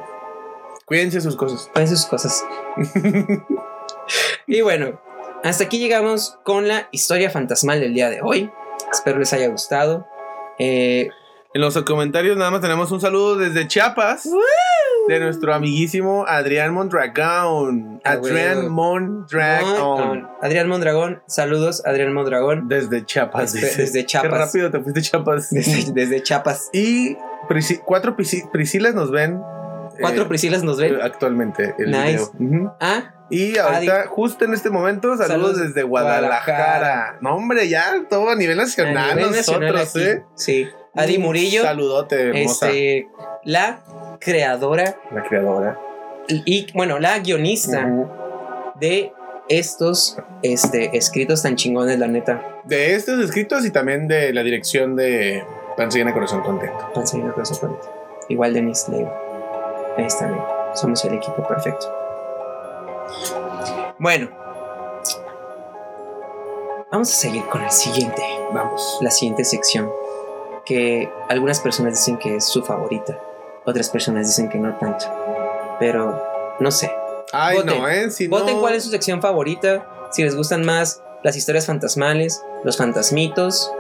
Cuídense 0.87 1.21
sus 1.21 1.37
cosas. 1.37 1.71
Con 1.73 1.87
sus 1.89 2.07
cosas. 2.07 2.45
y 4.47 4.61
bueno, 4.61 5.01
hasta 5.43 5.65
aquí 5.65 5.79
llegamos 5.79 6.39
con 6.45 6.69
la 6.69 6.89
historia 6.91 7.31
fantasmal 7.31 7.81
del 7.81 7.95
día 7.95 8.11
de 8.11 8.21
hoy. 8.23 8.51
Espero 8.93 9.19
les 9.19 9.33
haya 9.33 9.49
gustado. 9.49 10.07
Eh, 10.59 11.09
En 11.55 11.61
los 11.61 11.81
comentarios 11.85 12.37
nada 12.37 12.51
más 12.51 12.61
tenemos 12.61 12.91
un 12.91 13.01
saludo 13.01 13.37
desde 13.37 13.69
Chiapas. 13.69 14.29
De 15.07 15.21
nuestro 15.21 15.55
amiguísimo 15.55 16.25
Adrián 16.27 16.75
Mondragón. 16.75 18.01
Ah, 18.03 18.13
Adrián. 18.15 18.69
Mondragón. 18.71 20.29
Adrián 20.43 20.67
Mondragón, 20.67 21.23
saludos, 21.29 21.87
Adrián 21.87 22.13
Mondragón. 22.13 22.67
Desde 22.67 23.07
Chiapas. 23.07 23.53
Dice. 23.53 23.83
desde 23.83 24.05
Chiapas. 24.05 24.31
Qué 24.31 24.37
rápido 24.37 24.71
te 24.73 24.81
fuiste 24.81 25.03
Chiapas. 25.03 25.51
Desde, 25.53 25.93
desde 25.93 26.23
Chiapas. 26.25 26.71
Y 26.73 27.17
cuatro 27.85 28.17
Priscilas 28.17 28.97
nos 28.97 29.13
ven. 29.13 29.41
Cuatro 30.01 30.25
eh, 30.25 30.27
Priscilas 30.27 30.65
nos 30.65 30.79
ven. 30.79 31.01
Actualmente. 31.01 31.77
El 31.79 31.93
Nice. 31.93 32.31
video. 32.37 32.77
Ah, 32.81 33.15
Y 33.31 33.57
ahorita, 33.59 34.07
justo 34.09 34.45
en 34.45 34.55
este 34.55 34.71
momento, 34.71 35.17
saludos, 35.17 35.29
Saludos, 35.29 35.59
desde 35.59 35.85
Guadalajara. 35.85 36.57
Guadalajara. 36.57 37.19
No, 37.21 37.37
hombre, 37.37 37.69
ya 37.69 37.95
todo 38.11 38.29
a 38.31 38.35
nivel 38.35 38.57
nacional, 38.57 39.11
a 39.11 39.15
nivel 39.15 39.31
nacional 39.31 39.73
nosotros, 39.73 39.91
aquí. 39.97 40.05
¿eh? 40.05 40.25
Sí. 40.35 40.67
Adi 40.97 41.19
Murillo, 41.19 41.63
Saludote, 41.63 42.29
hermosa. 42.29 42.67
este, 42.71 43.09
la 43.45 43.81
creadora 44.21 44.97
La 45.13 45.23
creadora. 45.25 45.79
y, 46.29 46.43
y, 46.47 46.73
bueno, 46.73 46.99
la 46.99 47.19
guionista 47.19 47.89
de 48.81 49.13
estos 49.49 50.17
este, 50.43 50.97
escritos 50.97 51.43
tan 51.43 51.57
chingones, 51.57 51.99
la 51.99 52.07
neta. 52.07 52.61
De 52.65 52.95
estos 52.95 53.19
escritos 53.23 53.65
y 53.67 53.71
también 53.71 54.09
de 54.09 54.33
la 54.33 54.43
dirección 54.43 54.97
de 54.97 55.45
Pansillana 55.77 56.15
Corazón 56.15 56.43
Contento. 56.43 56.91
Una 57.15 57.33
cosa 57.33 57.55
fuerte. 57.55 57.89
Igual 58.29 58.55
de 58.55 58.63
Miss 58.63 58.89
Leo. 58.89 59.13
Ahí 59.99 60.05
está, 60.07 60.29
Leo. 60.31 60.47
Somos 60.75 61.05
el 61.05 61.15
equipo 61.15 61.47
perfecto. 61.47 61.87
Bueno. 63.99 64.29
Vamos 66.91 67.11
a 67.13 67.17
seguir 67.17 67.45
con 67.47 67.61
el 67.63 67.71
siguiente. 67.71 68.23
Vamos. 68.53 68.99
La 69.03 69.11
siguiente 69.11 69.45
sección. 69.45 69.91
Que 70.65 71.11
algunas 71.29 71.61
personas 71.61 71.95
dicen 71.95 72.17
que 72.19 72.37
es 72.37 72.45
su 72.45 72.63
favorita. 72.63 73.19
Otras 73.67 73.89
personas 73.91 74.27
dicen 74.27 74.49
que 74.49 74.59
no 74.59 74.75
tanto. 74.79 75.07
Pero 75.79 76.23
no 76.61 76.71
sé. 76.71 76.91
Ay, 77.33 77.57
Voten. 77.59 77.79
no, 77.81 77.89
¿eh? 77.89 78.11
Si 78.11 78.29
Voten 78.29 78.55
no... 78.57 78.61
cuál 78.61 78.75
es 78.75 78.85
su 78.85 78.91
sección 78.91 79.21
favorita. 79.21 80.09
Si 80.13 80.23
les 80.23 80.37
gustan 80.37 80.65
más 80.65 81.03
las 81.23 81.37
historias 81.37 81.67
fantasmales, 81.67 82.43
los 82.65 82.77
fantasmitos, 82.77 83.73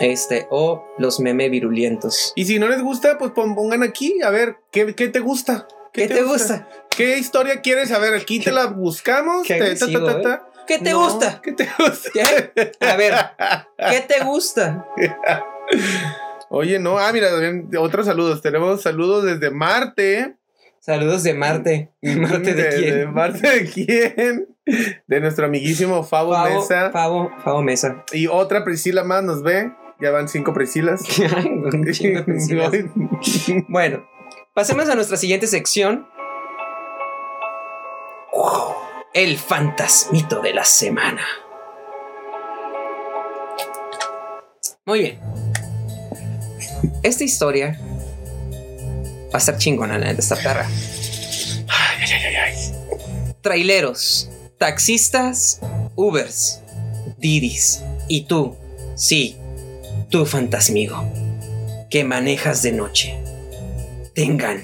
este, 0.00 0.46
o 0.50 0.84
los 0.98 1.18
meme 1.20 1.48
virulientos. 1.48 2.32
Y 2.36 2.44
si 2.44 2.58
no 2.58 2.68
les 2.68 2.82
gusta, 2.82 3.18
pues 3.18 3.32
pon- 3.32 3.54
pongan 3.54 3.82
aquí, 3.82 4.22
a 4.22 4.30
ver, 4.30 4.56
¿qué, 4.70 4.94
qué 4.94 5.08
te 5.08 5.18
gusta? 5.20 5.66
¿Qué, 5.92 6.06
te 6.06 6.22
gusta? 6.22 6.68
¿Qué 6.90 7.18
historia 7.18 7.60
quieres? 7.62 7.90
A 7.90 7.98
ver, 7.98 8.14
aquí 8.14 8.38
te 8.38 8.52
la 8.52 8.66
buscamos. 8.68 9.46
Qué 9.46 9.54
te- 9.54 9.74
ta, 9.76 9.86
¿eh? 9.86 10.38
¿Qué 10.66 10.78
te 10.78 10.90
No, 10.92 11.00
gusta? 11.04 11.40
¿Qué 11.42 11.52
te 11.52 11.68
gusta? 11.78 12.10
¿Qué? 12.12 12.86
A 12.86 12.96
ver, 12.96 13.14
¿qué 13.90 14.00
te 14.06 14.22
gusta? 14.24 14.86
Oye, 16.52 16.80
no, 16.80 16.98
ah, 16.98 17.12
mira, 17.12 17.32
bien, 17.36 17.70
otros 17.78 18.06
saludos. 18.06 18.42
Tenemos 18.42 18.82
saludos 18.82 19.22
desde 19.22 19.52
Marte. 19.52 20.34
Saludos 20.80 21.22
de 21.22 21.32
Marte. 21.32 21.92
¿Marte 22.02 22.54
de 22.54 22.68
quién? 22.70 23.14
Marte 23.14 23.48
de 23.48 23.70
quién? 23.70 24.48
De 25.06 25.20
nuestro 25.20 25.46
amiguísimo 25.46 26.02
Fabo, 26.02 26.32
Favo, 26.32 26.60
Mesa. 26.60 26.90
Favo, 26.90 27.30
Favo 27.44 27.62
Mesa. 27.62 28.04
Y 28.12 28.26
otra 28.26 28.64
Priscila 28.64 29.04
más 29.04 29.22
nos 29.22 29.44
ve. 29.44 29.70
Ya 30.00 30.10
van 30.10 30.28
cinco 30.28 30.52
Priscilas. 30.52 31.02
Un 31.44 31.82
de 31.82 32.22
Priscilas. 32.26 32.72
Bueno, 33.68 34.04
pasemos 34.52 34.88
a 34.88 34.96
nuestra 34.96 35.16
siguiente 35.16 35.46
sección. 35.46 36.08
El 39.14 39.38
fantasmito 39.38 40.40
de 40.40 40.54
la 40.54 40.64
semana. 40.64 41.22
Muy 44.84 44.98
bien. 44.98 45.39
Esta 47.02 47.24
historia 47.24 47.78
va 49.32 49.34
a 49.34 49.38
estar 49.38 49.56
chingona, 49.56 49.98
la 49.98 50.06
neta, 50.06 50.20
esta 50.20 50.36
perra. 50.36 50.68
Traileros, 53.42 54.30
taxistas, 54.58 55.60
Ubers, 55.96 56.60
Didis 57.18 57.82
y 58.08 58.24
tú, 58.24 58.56
sí, 58.96 59.36
tú 60.08 60.26
fantasmigo, 60.26 61.04
que 61.90 62.04
manejas 62.04 62.62
de 62.62 62.72
noche. 62.72 63.18
Tengan 64.14 64.62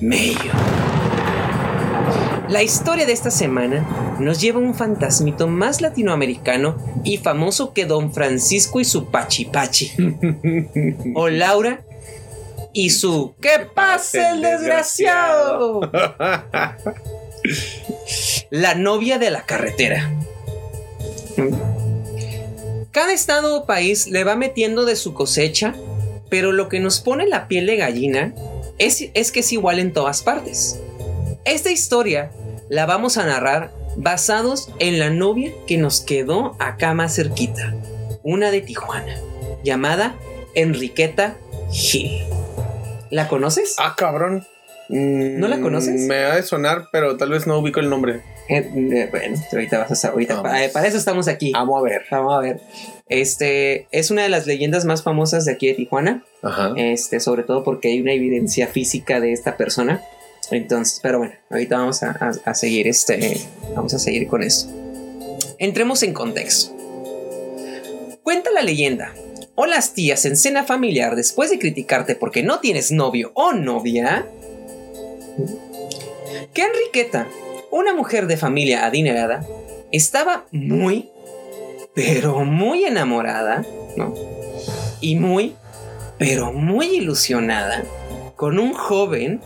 medio. 0.00 0.52
La 2.48 2.62
historia 2.62 3.06
de 3.06 3.12
esta 3.12 3.30
semana 3.30 4.11
nos 4.22 4.40
lleva 4.40 4.58
un 4.58 4.74
fantasmito 4.74 5.48
más 5.48 5.80
latinoamericano 5.80 6.76
y 7.04 7.18
famoso 7.18 7.72
que 7.72 7.86
Don 7.86 8.12
Francisco 8.12 8.80
y 8.80 8.84
su 8.84 9.10
Pachi 9.10 9.46
Pachi. 9.46 9.92
O 11.14 11.28
Laura 11.28 11.84
y 12.72 12.90
su 12.90 13.34
¡Que 13.40 13.66
pase 13.74 14.30
el 14.30 14.42
desgraciado! 14.42 15.80
La 18.50 18.74
novia 18.74 19.18
de 19.18 19.30
la 19.30 19.42
carretera. 19.44 20.10
Cada 22.90 23.12
estado 23.12 23.56
o 23.56 23.66
país 23.66 24.06
le 24.06 24.24
va 24.24 24.36
metiendo 24.36 24.84
de 24.84 24.96
su 24.96 25.14
cosecha, 25.14 25.74
pero 26.28 26.52
lo 26.52 26.68
que 26.68 26.78
nos 26.78 27.00
pone 27.00 27.26
la 27.26 27.48
piel 27.48 27.66
de 27.66 27.76
gallina 27.76 28.34
es, 28.78 29.08
es 29.14 29.32
que 29.32 29.40
es 29.40 29.52
igual 29.52 29.78
en 29.78 29.92
todas 29.92 30.22
partes. 30.22 30.78
Esta 31.44 31.70
historia 31.70 32.30
la 32.68 32.86
vamos 32.86 33.16
a 33.16 33.26
narrar 33.26 33.72
basados 33.96 34.70
en 34.78 34.98
la 34.98 35.10
novia 35.10 35.52
que 35.66 35.78
nos 35.78 36.00
quedó 36.00 36.56
acá 36.58 36.94
más 36.94 37.14
cerquita, 37.14 37.74
una 38.22 38.50
de 38.50 38.60
Tijuana, 38.60 39.16
llamada 39.64 40.16
Enriqueta 40.54 41.36
Gil. 41.70 42.22
¿La 43.10 43.28
conoces? 43.28 43.76
ah, 43.78 43.94
cabrón. 43.96 44.46
Mm, 44.88 45.38
¿No 45.38 45.48
la 45.48 45.60
conoces? 45.60 46.00
Me 46.02 46.16
ha 46.16 46.36
de 46.36 46.42
sonar, 46.42 46.88
pero 46.92 47.16
tal 47.16 47.30
vez 47.30 47.46
no 47.46 47.58
ubico 47.58 47.80
el 47.80 47.88
nombre. 47.88 48.20
Eh, 48.48 48.68
eh, 48.74 49.08
bueno, 49.10 49.36
ahorita 49.52 49.78
vas 49.78 49.92
a 49.92 49.94
saber. 49.94 50.14
Ahorita, 50.14 50.34
Vamos. 50.36 50.50
para, 50.50 50.68
para 50.72 50.86
eso 50.88 50.98
estamos 50.98 51.28
aquí. 51.28 51.52
Amo 51.54 51.78
a 51.78 51.82
ver. 51.82 52.02
Vamos 52.10 52.34
a 52.34 52.40
ver. 52.40 52.60
Este 53.08 53.86
es 53.92 54.10
una 54.10 54.22
de 54.22 54.28
las 54.28 54.46
leyendas 54.46 54.84
más 54.84 55.02
famosas 55.02 55.44
de 55.44 55.52
aquí 55.52 55.68
de 55.68 55.74
Tijuana. 55.74 56.24
Ajá. 56.42 56.72
Este, 56.76 57.20
sobre 57.20 57.44
todo 57.44 57.62
porque 57.64 57.88
hay 57.88 58.00
una 58.00 58.12
evidencia 58.12 58.66
física 58.66 59.20
de 59.20 59.32
esta 59.32 59.56
persona. 59.56 60.02
Entonces, 60.52 61.00
pero 61.02 61.18
bueno, 61.18 61.34
ahorita 61.50 61.78
vamos 61.78 62.02
a, 62.02 62.54
seguir 62.54 62.86
este. 62.86 63.40
Vamos 63.74 63.94
a 63.94 63.98
seguir 63.98 64.28
con 64.28 64.42
esto. 64.42 64.70
Entremos 65.58 66.02
en 66.02 66.12
contexto. 66.12 66.76
Cuenta 68.22 68.50
la 68.50 68.62
leyenda. 68.62 69.14
O 69.54 69.66
las 69.66 69.94
tías 69.94 70.24
en 70.24 70.36
cena 70.36 70.64
familiar, 70.64 71.16
después 71.16 71.50
de 71.50 71.58
criticarte 71.58 72.14
porque 72.14 72.42
no 72.42 72.60
tienes 72.60 72.90
novio 72.90 73.32
o 73.34 73.52
novia, 73.52 74.26
que 76.54 76.62
Enriqueta, 76.62 77.28
una 77.70 77.94
mujer 77.94 78.26
de 78.26 78.36
familia 78.36 78.86
adinerada, 78.86 79.46
estaba 79.90 80.46
muy, 80.52 81.10
pero 81.94 82.44
muy 82.44 82.84
enamorada, 82.84 83.64
¿no? 83.96 84.14
Y 85.02 85.16
muy, 85.16 85.54
pero 86.18 86.52
muy 86.52 86.86
ilusionada 86.96 87.84
con 88.36 88.58
un 88.58 88.72
joven 88.72 89.40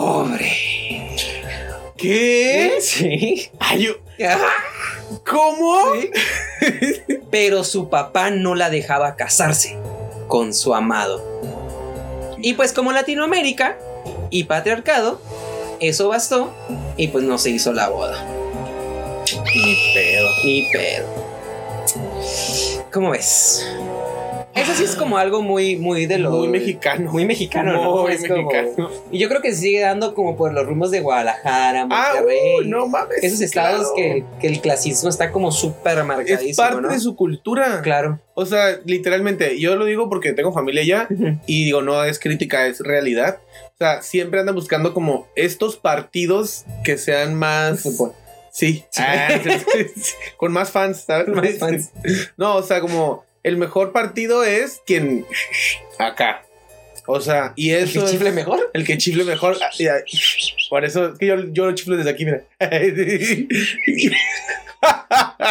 pobre. 0.00 0.50
¿Qué? 1.98 2.78
Sí. 2.80 3.50
Ay, 3.58 3.82
yo- 3.82 3.96
¿Cómo? 5.30 5.76
sí. 5.94 6.10
Pero 7.30 7.64
su 7.64 7.90
papá 7.90 8.30
no 8.30 8.54
la 8.54 8.70
dejaba 8.70 9.16
casarse 9.16 9.76
con 10.26 10.54
su 10.54 10.74
amado. 10.74 11.22
Y 12.38 12.54
pues 12.54 12.72
como 12.72 12.92
Latinoamérica 12.92 13.76
y 14.30 14.44
patriarcado, 14.44 15.20
eso 15.80 16.08
bastó 16.08 16.50
y 16.96 17.08
pues 17.08 17.22
no 17.24 17.36
se 17.36 17.50
hizo 17.50 17.72
la 17.74 17.90
boda. 17.90 18.24
Ni 19.54 19.76
pedo. 19.94 20.28
Ni 20.44 20.66
pedo. 20.72 21.06
¿Cómo 22.90 23.10
ves? 23.10 23.66
Eso 24.54 24.74
sí 24.74 24.82
es 24.84 24.96
como 24.96 25.16
algo 25.16 25.42
muy, 25.42 25.76
muy 25.76 26.06
de 26.06 26.18
lo. 26.18 26.30
Muy 26.30 26.48
mexicano. 26.48 27.10
Muy 27.12 27.24
mexicano, 27.24 27.72
¿no? 27.72 28.02
Muy 28.02 28.12
Es 28.12 28.26
como- 28.26 28.50
mexicano. 28.50 28.90
Y 29.12 29.18
yo 29.18 29.28
creo 29.28 29.40
que 29.40 29.52
se 29.54 29.60
sigue 29.60 29.80
dando 29.80 30.12
como 30.14 30.36
por 30.36 30.52
los 30.52 30.66
rumbos 30.66 30.90
de 30.90 31.00
Guadalajara, 31.00 31.86
Ah, 31.90 32.12
Monterrey. 32.16 32.38
uh, 32.58 32.62
no 32.68 32.88
mames. 32.88 33.22
Esos 33.22 33.40
estados 33.42 33.92
claro. 33.94 33.94
que, 33.96 34.24
que 34.40 34.46
el 34.48 34.60
clasismo 34.60 35.08
está 35.08 35.30
como 35.30 35.52
súper 35.52 36.02
marcadísimo. 36.04 36.50
Es 36.50 36.56
parte 36.56 36.80
¿no? 36.82 36.88
de 36.88 36.98
su 36.98 37.14
cultura. 37.14 37.80
Claro. 37.82 38.18
O 38.34 38.44
sea, 38.44 38.78
literalmente, 38.84 39.58
yo 39.60 39.76
lo 39.76 39.84
digo 39.84 40.08
porque 40.08 40.32
tengo 40.32 40.52
familia 40.52 40.82
allá 40.82 41.08
y 41.46 41.64
digo, 41.66 41.82
no 41.82 42.02
es 42.04 42.18
crítica, 42.18 42.66
es 42.66 42.80
realidad. 42.80 43.38
O 43.74 43.76
sea, 43.78 44.02
siempre 44.02 44.40
andan 44.40 44.54
buscando 44.56 44.92
como 44.94 45.28
estos 45.36 45.76
partidos 45.76 46.64
que 46.84 46.98
sean 46.98 47.34
más. 47.34 47.82
Fútbol. 47.82 48.12
Sí. 48.52 48.84
Sí. 48.90 49.00
Ah, 49.06 49.28
sí. 49.44 50.12
Con 50.36 50.50
más 50.52 50.70
fans, 50.70 51.04
¿sabes? 51.06 51.28
Más 51.28 51.58
fans. 51.58 51.90
No, 52.36 52.56
o 52.56 52.62
sea, 52.62 52.80
como 52.80 53.24
el 53.42 53.56
mejor 53.56 53.92
partido 53.92 54.44
es 54.44 54.80
quien. 54.86 55.24
Acá. 55.98 56.44
O 57.06 57.20
sea, 57.20 57.52
y 57.56 57.70
¿El 57.70 57.84
eso. 57.84 58.00
que 58.00 58.06
es- 58.06 58.10
chifle 58.12 58.30
mejor? 58.32 58.70
el 58.72 58.84
que 58.86 58.96
chifle 58.98 59.24
mejor. 59.24 59.56
Ah. 59.62 59.70
Por 60.68 60.84
eso 60.84 61.08
es 61.12 61.18
que 61.18 61.26
yo, 61.26 61.36
yo 61.52 61.66
lo 61.66 61.74
chiflo 61.74 61.96
desde 61.96 62.10
aquí, 62.10 62.24
mira. 62.24 62.44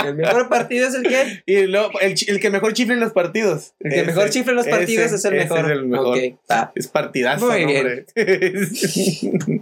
El 0.06 0.16
mejor 0.16 0.50
partido 0.50 0.88
es 0.88 0.96
el 0.96 1.04
que. 1.04 1.44
y 1.46 1.68
luego, 1.68 2.00
el, 2.00 2.16
el 2.28 2.40
que 2.40 2.50
mejor 2.50 2.74
chifle 2.74 2.96
en 2.96 3.00
los 3.00 3.12
partidos. 3.14 3.74
El 3.80 3.92
que 3.92 3.98
Ese, 3.98 4.06
mejor 4.08 4.30
chifle 4.30 4.52
en 4.52 4.56
los 4.56 4.68
partidos 4.68 5.06
ese, 5.06 5.16
es 5.16 5.26
el 5.26 5.34
mejor. 5.36 5.66
es 5.66 5.72
el 5.72 5.86
mejor. 5.86 6.18
Es 6.76 6.88
partidazo, 6.88 7.46
Muy 7.48 7.62
¿no, 7.62 7.68
bien. 7.68 7.80
hombre? 7.80 8.06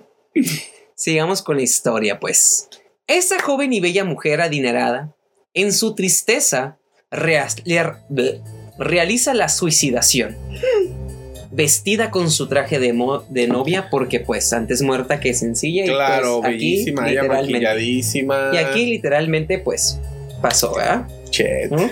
Sigamos 0.96 1.42
con 1.42 1.58
la 1.58 1.64
historia, 1.64 2.20
pues. 2.20 2.70
Esta 3.08 3.40
joven 3.42 3.74
y 3.74 3.80
bella 3.80 4.04
mujer 4.04 4.40
adinerada, 4.42 5.14
en 5.54 5.74
su 5.74 5.96
tristeza, 5.96 6.78
realiza 8.78 9.34
la 9.34 9.50
suicidación. 9.50 10.36
Vestida 11.52 12.12
con 12.12 12.30
su 12.30 12.48
traje 12.48 12.78
de, 12.80 12.94
mo- 12.94 13.24
de 13.30 13.48
novia, 13.48 13.88
porque 13.90 14.20
pues 14.20 14.52
antes 14.54 14.82
muerta 14.82 15.20
que 15.20 15.34
sencilla. 15.34 15.86
y, 15.86 15.88
claro, 15.88 16.42
pues, 16.42 16.54
aquí, 16.56 16.72
bellísima, 16.72 17.10
ella 17.10 17.22
literalmente-. 17.24 17.58
Y 18.54 18.58
aquí 18.58 18.86
literalmente 18.86 19.58
pues 19.60 20.00
pasó, 20.42 20.76
¿verdad? 20.76 21.08
Chet. 21.30 21.72
¿no? 21.72 21.90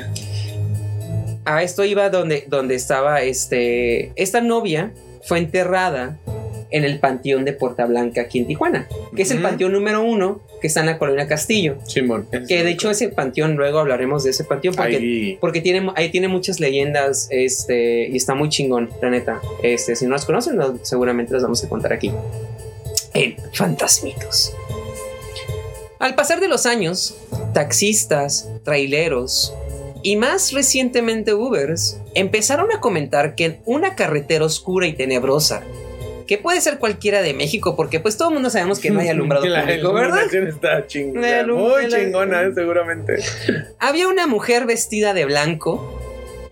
A 1.46 1.64
esto 1.64 1.84
iba 1.86 2.10
donde, 2.10 2.44
donde 2.48 2.76
estaba 2.76 3.22
este. 3.22 4.12
Esta 4.16 4.42
novia 4.42 4.92
fue 5.24 5.40
enterrada 5.40 6.18
en 6.76 6.84
el 6.84 7.00
panteón 7.00 7.46
de 7.46 7.54
Puerta 7.54 7.86
Blanca 7.86 8.22
aquí 8.22 8.40
en 8.40 8.48
Tijuana, 8.48 8.88
que 9.16 9.22
es 9.22 9.32
el 9.32 9.42
panteón 9.42 9.72
número 9.72 10.02
uno 10.04 10.42
que 10.60 10.68
está 10.68 10.82
en 10.82 10.88
la 10.88 10.98
colonia 10.98 11.26
Castillo. 11.28 11.78
Simón. 11.88 12.28
Que 12.48 12.64
de 12.64 12.70
hecho 12.72 12.90
ese 12.92 13.08
panteón, 13.10 13.56
luego 13.56 13.80
hablaremos 13.80 14.24
de 14.26 14.32
ese 14.32 14.44
panteón 14.44 14.76
porque, 14.76 14.98
Ahí. 14.98 15.38
porque 15.40 15.62
tiene, 15.62 15.90
ahí 15.96 16.10
tiene 16.12 16.28
muchas 16.28 16.60
leyendas 16.60 17.28
este, 17.32 18.10
y 18.10 18.18
está 18.18 18.36
muy 18.36 18.50
chingón, 18.50 18.90
la 19.02 19.10
neta. 19.10 19.42
Este, 19.64 19.96
si 19.96 20.06
no 20.06 20.12
las 20.12 20.26
conocen, 20.26 20.58
no- 20.58 20.78
seguramente 20.84 21.32
las 21.34 21.44
vamos 21.44 21.64
a 21.64 21.70
contar 21.70 21.94
aquí. 21.94 22.12
En 23.14 23.36
Fantasmitos. 23.54 24.54
Al 26.00 26.16
pasar 26.16 26.40
de 26.42 26.50
los 26.50 26.66
años, 26.66 27.16
taxistas, 27.54 28.50
traileros 28.64 29.54
y 30.04 30.18
más 30.18 30.52
recientemente 30.52 31.34
Ubers 31.34 32.00
empezaron 32.14 32.72
a 32.72 32.80
comentar 32.82 33.34
que 33.36 33.46
en 33.46 33.60
una 33.66 33.96
carretera 33.96 34.46
oscura 34.46 34.88
y 34.88 34.94
tenebrosa, 34.94 35.64
que 36.28 36.38
puede 36.38 36.62
ser 36.62 36.80
cualquiera 36.80 37.22
de 37.22 37.34
México, 37.34 37.76
porque 37.76 38.00
pues 38.00 38.18
todo 38.18 38.30
el 38.30 38.34
mundo 38.36 38.50
sabemos 38.50 38.80
que 38.80 38.90
no 38.90 39.00
hay 39.00 39.10
alumbrado 39.10 39.46
La 39.48 39.62
público, 39.62 39.94
¿verdad? 39.94 40.34
está 40.34 40.88
chingona. 40.88 41.46
Muy 41.46 41.88
chingona, 41.88 42.44
eh, 42.44 42.52
seguramente. 42.54 43.16
Había 43.80 44.08
una 44.08 44.28
mujer 44.28 44.66
vestida 44.66 45.14
de 45.14 45.26
blanco 45.26 46.02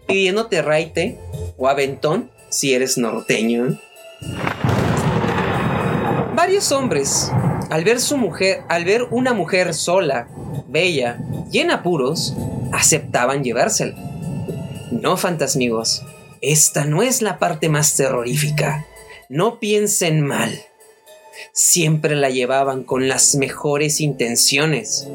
pidiéndote 0.08 0.62
raite 0.62 1.18
o 1.58 1.68
aventón 1.68 2.30
si 2.50 2.74
eres 2.74 2.98
norteño. 2.98 3.80
Varios 6.36 6.72
hombres, 6.72 7.32
al 7.70 7.84
ver 7.84 8.00
su 8.00 8.18
mujer, 8.18 8.62
al 8.70 8.86
ver 8.86 9.04
una 9.12 9.34
mujer 9.34 9.74
sola, 9.74 10.28
bella 10.68 11.20
y 11.52 11.60
en 11.60 11.72
apuros, 11.72 12.36
aceptaban 12.72 13.44
llevársela. 13.44 13.96
No, 14.92 15.18
fantasmigos, 15.18 16.04
esta 16.42 16.86
no 16.86 17.02
es 17.02 17.22
la 17.22 17.40
parte 17.40 17.70
más 17.70 17.96
terrorífica. 17.96 18.86
No 19.34 19.60
piensen 19.60 20.22
mal. 20.22 20.62
Siempre 21.54 22.16
la 22.16 22.30
llevaban 22.30 22.84
con 22.84 23.08
las 23.08 23.34
mejores 23.34 24.00
intenciones. 24.00 25.08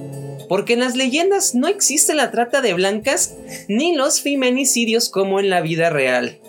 Porque 0.48 0.72
en 0.72 0.81
las 0.81 0.96
leyendas 0.96 1.54
no 1.54 1.68
existe 1.68 2.16
la 2.16 2.33
trata 2.33 2.61
de 2.61 2.74
blancas 2.74 3.37
ni 3.68 3.94
los 3.94 4.20
feminicidios 4.20 5.09
como 5.09 5.38
en 5.38 5.50
la 5.50 5.61
vida 5.61 5.88
real. 5.88 6.40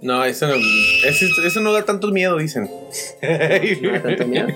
No, 0.00 0.24
eso 0.24 0.46
no, 0.46 0.54
eso, 0.54 1.26
eso 1.44 1.60
no 1.60 1.74
da 1.74 1.84
tanto 1.84 2.08
miedo, 2.12 2.38
dicen. 2.38 2.70
No 3.82 3.92
da 3.92 4.02
tanto 4.02 4.26
miedo. 4.26 4.48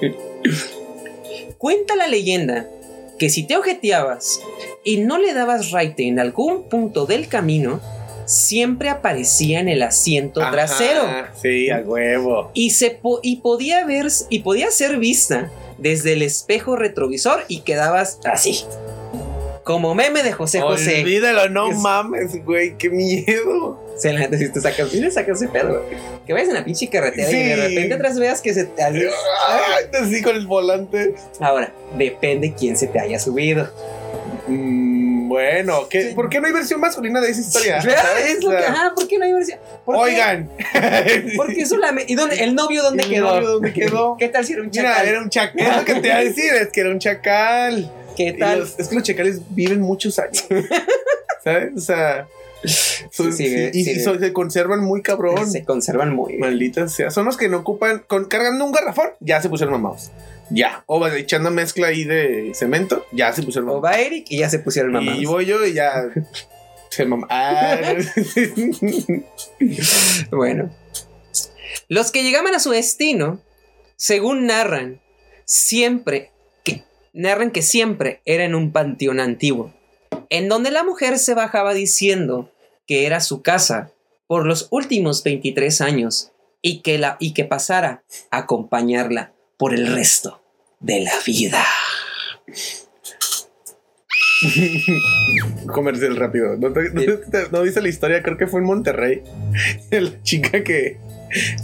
Cuenta 1.59 1.94
la 1.94 2.07
leyenda 2.07 2.70
que 3.18 3.29
si 3.29 3.42
te 3.46 3.59
ojeteabas 3.59 4.40
y 4.83 4.96
no 4.96 5.18
le 5.18 5.35
dabas 5.35 5.72
raite 5.72 6.09
en 6.09 6.18
algún 6.18 6.70
punto 6.70 7.05
del 7.05 7.29
camino, 7.29 7.83
siempre 8.30 8.88
aparecía 8.88 9.60
en 9.60 9.68
el 9.68 9.82
asiento 9.82 10.40
Ajá, 10.40 10.50
trasero 10.52 11.02
Sí, 11.40 11.68
a 11.70 11.78
huevo. 11.80 12.50
y, 12.54 12.70
se 12.70 12.90
po- 12.90 13.20
y 13.22 13.36
podía 13.36 13.84
ver 13.84 14.06
y 14.28 14.40
podía 14.40 14.70
ser 14.70 14.98
vista 14.98 15.50
desde 15.78 16.12
el 16.12 16.22
espejo 16.22 16.76
retrovisor 16.76 17.44
y 17.48 17.60
quedabas 17.62 18.18
así. 18.24 18.64
Como 19.64 19.94
meme 19.94 20.22
de 20.22 20.32
José 20.32 20.60
José. 20.60 21.02
Olvídalo, 21.02 21.48
no 21.48 21.70
Es- 21.70 21.76
mames, 21.78 22.44
güey, 22.44 22.76
qué 22.78 22.88
miedo. 22.90 23.78
Se 23.96 24.12
la 24.12 24.26
si 24.36 24.48
te 24.52 24.60
sacas, 24.60 24.88
si 24.90 25.00
le 25.00 25.10
sacas 25.10 25.40
ese 25.42 25.50
pedo, 25.52 25.82
güey. 25.84 25.98
Que 26.26 26.32
vayas 26.32 26.48
en 26.48 26.54
la 26.54 26.64
pinche 26.64 26.88
carretera 26.88 27.30
y 27.30 27.34
de 27.48 27.56
repente 27.56 27.94
atrás 27.94 28.18
veas 28.18 28.40
que 28.40 28.54
se 28.54 28.64
te 28.64 28.82
Ay, 28.82 28.92
así 30.02 30.22
con 30.22 30.34
el 30.36 30.46
volante. 30.46 31.14
Ahora, 31.40 31.72
depende 31.98 32.54
quién 32.58 32.76
se 32.76 32.86
te 32.86 32.98
haya 32.98 33.18
subido. 33.18 33.68
Mm, 34.48 35.10
bueno, 35.30 35.88
¿qué, 35.88 36.12
¿por 36.14 36.28
qué 36.28 36.40
no 36.40 36.48
hay 36.48 36.52
versión 36.52 36.80
masculina 36.80 37.20
de 37.20 37.30
esa 37.30 37.40
historia? 37.40 37.78
Es 38.26 38.42
lo 38.42 38.50
que, 38.50 38.56
ajá, 38.56 38.92
¿por 38.96 39.06
qué 39.06 39.16
no 39.16 39.24
hay 39.24 39.32
versión? 39.32 39.58
¿Por 39.84 39.94
qué? 39.94 40.00
Oigan. 40.02 40.50
Porque 41.36 41.64
solamente. 41.66 42.12
¿Y 42.12 42.16
dónde, 42.16 42.42
el 42.42 42.54
novio 42.56 42.82
dónde 42.82 43.04
¿El 43.04 43.10
quedó? 43.10 43.34
novio 43.36 43.48
dónde 43.48 43.72
quedó? 43.72 44.16
¿Qué 44.18 44.28
tal 44.28 44.44
si 44.44 44.54
era 44.54 44.62
un 44.62 44.70
Mira, 44.70 44.90
chacal? 44.90 45.08
era 45.08 45.22
un 45.22 45.30
chacal. 45.30 45.60
Es 45.66 45.76
lo 45.76 45.84
que 45.84 45.94
te 46.00 46.08
iba 46.08 46.16
a 46.16 46.24
decir, 46.24 46.52
es 46.54 46.68
que 46.72 46.80
era 46.80 46.90
un 46.90 46.98
chacal. 46.98 47.92
¿Qué 48.16 48.32
tal? 48.32 48.58
los- 48.60 48.78
es 48.78 48.88
que 48.88 48.94
los 48.96 49.04
chacales 49.04 49.40
viven 49.50 49.80
muchos 49.80 50.18
años. 50.18 50.44
¿Sabes? 51.44 51.70
O 51.76 51.80
sea. 51.80 52.26
son- 53.10 53.32
Sí, 53.32 53.46
sí, 53.48 53.70
y 53.72 53.90
y 53.90 54.00
se 54.00 54.32
conservan 54.32 54.80
muy 54.80 55.00
cabrón. 55.00 55.50
Se 55.50 55.64
conservan 55.64 56.12
muy. 56.14 56.36
Malditas 56.38 56.92
sea. 56.92 57.10
Son 57.10 57.24
los 57.24 57.36
que 57.36 57.48
no 57.48 57.58
ocupan. 57.58 58.02
Con, 58.06 58.24
cargando 58.26 58.64
un 58.64 58.72
garrafón, 58.72 59.10
ya 59.20 59.40
se 59.40 59.48
pusieron 59.48 59.72
mamados. 59.80 60.10
Ya. 60.50 60.82
O 60.86 61.00
va 61.00 61.16
echando 61.16 61.50
mezcla 61.50 61.88
ahí 61.88 62.04
de 62.04 62.52
cemento, 62.54 63.06
ya 63.12 63.32
se 63.32 63.42
pusieron 63.42 63.70
O 63.70 63.80
va 63.80 63.98
Eric 63.98 64.26
y 64.28 64.38
ya 64.38 64.50
se 64.50 64.58
pusieron 64.58 64.92
mamás. 64.92 65.18
Y 65.18 65.24
voy 65.24 65.46
yo 65.46 65.64
y 65.64 65.72
ya. 65.72 66.10
Se 66.90 67.06
mama. 67.06 67.28
Ah, 67.30 67.78
Bueno. 70.30 70.70
Los 71.88 72.10
que 72.10 72.24
llegaban 72.24 72.52
a 72.54 72.58
su 72.58 72.70
destino, 72.70 73.40
según 73.94 74.46
narran, 74.46 75.00
siempre 75.44 76.32
que 76.64 76.82
narran 77.12 77.52
que 77.52 77.62
siempre 77.62 78.20
era 78.24 78.44
en 78.44 78.56
un 78.56 78.72
panteón 78.72 79.20
antiguo, 79.20 79.72
en 80.30 80.48
donde 80.48 80.72
la 80.72 80.82
mujer 80.82 81.20
se 81.20 81.34
bajaba 81.34 81.74
diciendo 81.74 82.50
que 82.88 83.06
era 83.06 83.20
su 83.20 83.40
casa 83.40 83.92
por 84.26 84.44
los 84.44 84.66
últimos 84.72 85.22
23 85.22 85.80
años 85.80 86.32
y 86.60 86.80
que 86.80 86.98
la 86.98 87.16
y 87.20 87.34
que 87.34 87.44
pasara 87.44 88.02
a 88.32 88.38
acompañarla 88.38 89.32
por 89.56 89.74
el 89.74 89.92
resto 89.94 90.39
de 90.80 91.00
la 91.00 91.12
vida. 91.26 91.64
Comercial 95.72 96.16
rápido. 96.16 96.56
¿No, 96.56 96.72
te- 96.72 96.90
no 96.90 97.02
te- 97.02 97.50
no 97.52 97.62
viste 97.62 97.80
la 97.82 97.88
historia? 97.88 98.22
Creo 98.22 98.36
que 98.36 98.46
fue 98.46 98.60
en 98.60 98.66
Monterrey. 98.66 99.22
La 99.90 100.22
chica 100.22 100.62
que 100.64 100.96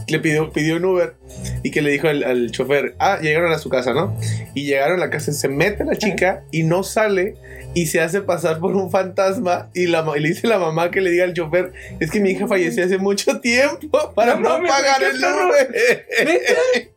le 0.08 0.20
pidió, 0.20 0.52
pidió 0.52 0.76
un 0.76 0.84
Uber 0.84 1.14
y 1.62 1.70
que 1.70 1.82
le 1.82 1.90
dijo 1.90 2.06
al, 2.08 2.22
al 2.22 2.50
chofer, 2.52 2.94
ah, 2.98 3.18
llegaron 3.20 3.50
a 3.52 3.58
su 3.58 3.68
casa, 3.68 3.92
¿no? 3.94 4.16
Y 4.54 4.64
llegaron 4.64 4.98
a 5.00 5.06
la 5.06 5.10
casa, 5.10 5.32
se 5.32 5.48
mete 5.48 5.84
la 5.84 5.96
chica 5.96 6.44
y 6.52 6.62
no 6.62 6.82
sale 6.84 7.34
y 7.76 7.86
se 7.88 8.00
hace 8.00 8.22
pasar 8.22 8.58
por 8.58 8.74
un 8.74 8.90
fantasma 8.90 9.68
y, 9.74 9.86
la, 9.86 10.00
le 10.16 10.28
dice 10.30 10.46
la 10.46 10.58
mamá 10.58 10.90
que 10.90 11.02
le 11.02 11.10
diga 11.10 11.24
al 11.24 11.34
chofer, 11.34 11.74
es 12.00 12.10
que 12.10 12.20
mi 12.20 12.30
hija 12.30 12.46
falleció 12.48 12.82
hace 12.86 12.96
mucho 12.96 13.38
tiempo 13.40 14.14
para 14.14 14.34
No 14.36 14.58
no, 14.60 14.66
pagar 14.66 15.02
el. 15.04 15.16
Uber. 15.22 16.06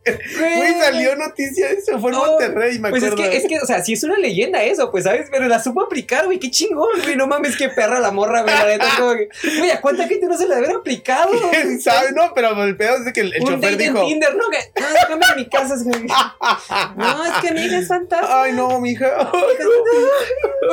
Güey, 0.38 0.74
salió 0.80 1.14
noticia 1.16 1.68
de 1.68 1.74
eso, 1.74 2.00
fue 2.00 2.10
en 2.10 2.16
Oh, 2.16 2.26
Monterrey, 2.26 2.78
me 2.78 2.88
Pues 2.90 3.02
es 3.02 3.12
acuerdo. 3.12 3.30
que, 3.30 3.36
es 3.36 3.46
que, 3.46 3.58
o 3.60 3.66
sea, 3.66 3.82
sí 3.84 3.92
es 3.92 4.02
una 4.02 4.16
leyenda 4.16 4.62
eso, 4.62 4.90
pues, 4.90 5.04
¿sabes? 5.04 5.28
Pero 5.30 5.46
la 5.46 5.62
supo 5.62 5.82
aplicar, 5.82 6.24
güey, 6.24 6.38
qué 6.40 6.50
chingón, 6.50 6.88
güey, 7.02 7.14
no 7.16 7.26
mames, 7.26 7.56
qué 7.56 7.68
perra 7.68 8.00
la 8.00 8.10
morra, 8.10 8.42
güey, 8.42 8.54
la 8.54 8.66
neta, 8.66 8.86
como 8.98 9.12
que, 9.14 9.28
güey, 9.58 9.70
¿a 9.70 9.80
cuánta 9.80 10.08
gente 10.08 10.26
no 10.26 10.36
se 10.36 10.48
le 10.48 10.54
debe 10.54 10.66
haber 10.66 10.78
aplicado? 10.78 11.30
¿Quién 11.50 11.80
sabe? 11.80 12.12
No, 12.12 12.32
pero 12.34 12.60
el 12.64 12.76
pedo 12.76 12.96
es 12.96 13.04
de 13.04 13.12
que 13.12 13.20
el, 13.20 13.34
el 13.34 13.42
Un 13.42 13.48
chofer 13.54 13.76
dijo, 13.76 14.04
Tinder, 14.06 14.34
¿no? 14.34 14.44
Que, 14.50 14.80
no, 14.80 14.86
déjame 14.90 15.26
en 15.30 15.36
mi 15.36 15.48
casa, 15.48 15.74
que- 15.76 16.06
no, 16.96 17.24
es 17.26 17.32
que 17.42 17.52
mi 17.54 17.60
hija 17.66 17.78
es 17.78 17.88
fantasma. 17.88 18.42
ay 18.42 18.52
no, 18.54 18.80
mija. 18.80 19.30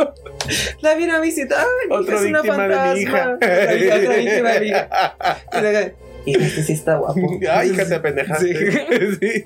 La 0.81 0.95
vine 0.95 1.13
a 1.13 1.19
visitar. 1.19 1.65
Otra 1.89 2.15
es 2.15 2.21
una 2.21 2.41
víctima 2.41 2.67
de 2.67 2.93
mi 2.95 3.01
hija. 3.01 3.11
fantasma. 3.17 3.35
Otra, 3.35 4.15
víctima 4.15 4.51
de 4.51 4.59
mi 4.61 4.67
hija. 4.67 5.93
Y 6.27 6.35
este 6.35 6.61
sí 6.61 6.73
está 6.73 6.97
guapo. 6.97 7.21
Ay, 7.49 7.69
hija, 7.69 7.87
te 7.87 7.99
pendejaste. 8.01 9.45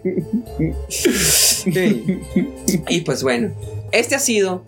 Sí. 0.89 1.21
Sí. 1.71 2.19
Y 2.87 3.01
pues 3.01 3.21
bueno, 3.21 3.53
este 3.91 4.15
ha 4.15 4.19
sido 4.19 4.65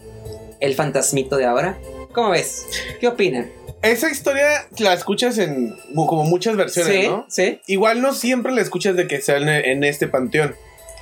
el 0.59 0.75
fantasmito 0.75 1.37
de 1.37 1.45
ahora. 1.45 1.77
¿Cómo 2.13 2.29
ves? 2.29 2.67
¿Qué 2.99 3.07
opinan? 3.07 3.49
Esa 3.81 4.11
historia 4.11 4.45
la 4.77 4.93
escuchas 4.93 5.39
en 5.39 5.75
como 5.95 6.23
muchas 6.23 6.55
versiones, 6.55 6.93
Sí, 7.01 7.07
¿no? 7.07 7.25
sí. 7.29 7.59
Igual 7.65 8.01
no 8.01 8.13
siempre 8.13 8.51
la 8.53 8.61
escuchas 8.61 8.95
de 8.95 9.07
que 9.07 9.19
sea 9.19 9.37
en, 9.37 9.49
en 9.49 9.83
este 9.83 10.07
panteón. 10.07 10.55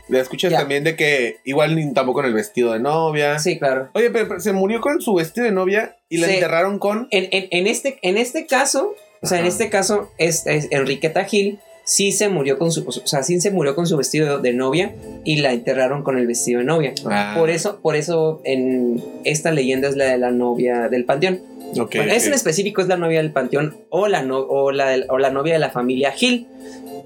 La 0.07 0.19
escuchas 0.19 0.51
Ya. 0.51 0.59
también 0.59 0.83
de 0.83 0.95
que 0.95 1.37
igual 1.45 1.75
ni 1.75 1.93
tampoco 1.93 2.17
con 2.19 2.25
el 2.25 2.33
vestido 2.33 2.73
de 2.73 2.79
novia. 2.79 3.39
Sí, 3.39 3.57
claro. 3.59 3.89
Oye, 3.93 4.09
pero, 4.11 4.27
pero 4.27 4.39
se 4.39 4.51
murió 4.53 4.81
con 4.81 5.01
su 5.01 5.13
vestido 5.13 5.45
de 5.45 5.51
novia 5.51 5.97
y 6.09 6.17
la 6.17 6.31
enterraron 6.31 6.79
con. 6.79 7.07
En, 7.11 7.27
en- 7.31 7.47
en 7.51 7.67
este, 7.67 7.97
en 8.01 8.17
este 8.17 8.45
caso, 8.45 8.93
o 9.21 9.27
sea, 9.27 9.39
en 9.39 9.45
este 9.45 9.69
caso, 9.69 10.09
es, 10.17 10.45
es 10.47 10.67
Enriqueta 10.71 11.23
Gil 11.25 11.59
sí 11.83 12.11
se 12.11 12.29
murió 12.29 12.57
con 12.59 12.71
su, 12.71 12.87
o 12.87 12.91
sea, 12.91 13.23
sí 13.23 13.41
se 13.41 13.49
murió 13.51 13.73
con 13.75 13.87
su 13.87 13.97
vestido 13.97 14.39
de 14.39 14.53
novia 14.53 14.93
y 15.25 15.37
la 15.37 15.51
enterraron 15.51 16.03
con 16.03 16.17
el 16.17 16.27
vestido 16.27 16.59
de 16.59 16.65
novia. 16.65 16.93
Ah, 17.09 17.33
Por 17.37 17.49
eso, 17.49 17.81
por 17.81 17.95
eso 17.95 18.39
en 18.45 19.03
esta 19.25 19.51
leyenda 19.51 19.89
es 19.89 19.95
la 19.97 20.05
de 20.05 20.17
la 20.19 20.29
novia 20.31 20.89
del 20.89 21.05
panteón. 21.05 21.41
ok, 21.79 21.95
Bueno, 21.95 22.13
ese 22.13 22.27
en 22.27 22.33
específico 22.35 22.81
es 22.81 22.87
la 22.87 22.97
novia 22.97 23.17
del 23.17 23.31
panteón 23.31 23.75
o 23.89 24.07
la, 24.07 24.21
no- 24.21 24.39
o, 24.39 24.71
la 24.71 24.95
o 25.09 25.17
la 25.17 25.31
novia 25.31 25.53
de 25.53 25.59
la 25.59 25.71
familia 25.71 26.11
Gil. 26.11 26.47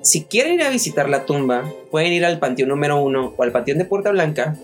Si 0.06 0.26
quieren 0.26 0.54
ir 0.54 0.62
a 0.62 0.70
visitar 0.70 1.10
la 1.10 1.26
tumba, 1.26 1.74
pueden 1.90 2.14
ir 2.14 2.26
al 2.26 2.38
panteón 2.38 2.70
número 2.70 3.02
uno 3.02 3.34
o 3.36 3.42
al 3.42 3.52
panteón 3.52 3.80
de 3.80 3.86
Puerta 3.86 4.12
Blanca. 4.12 4.56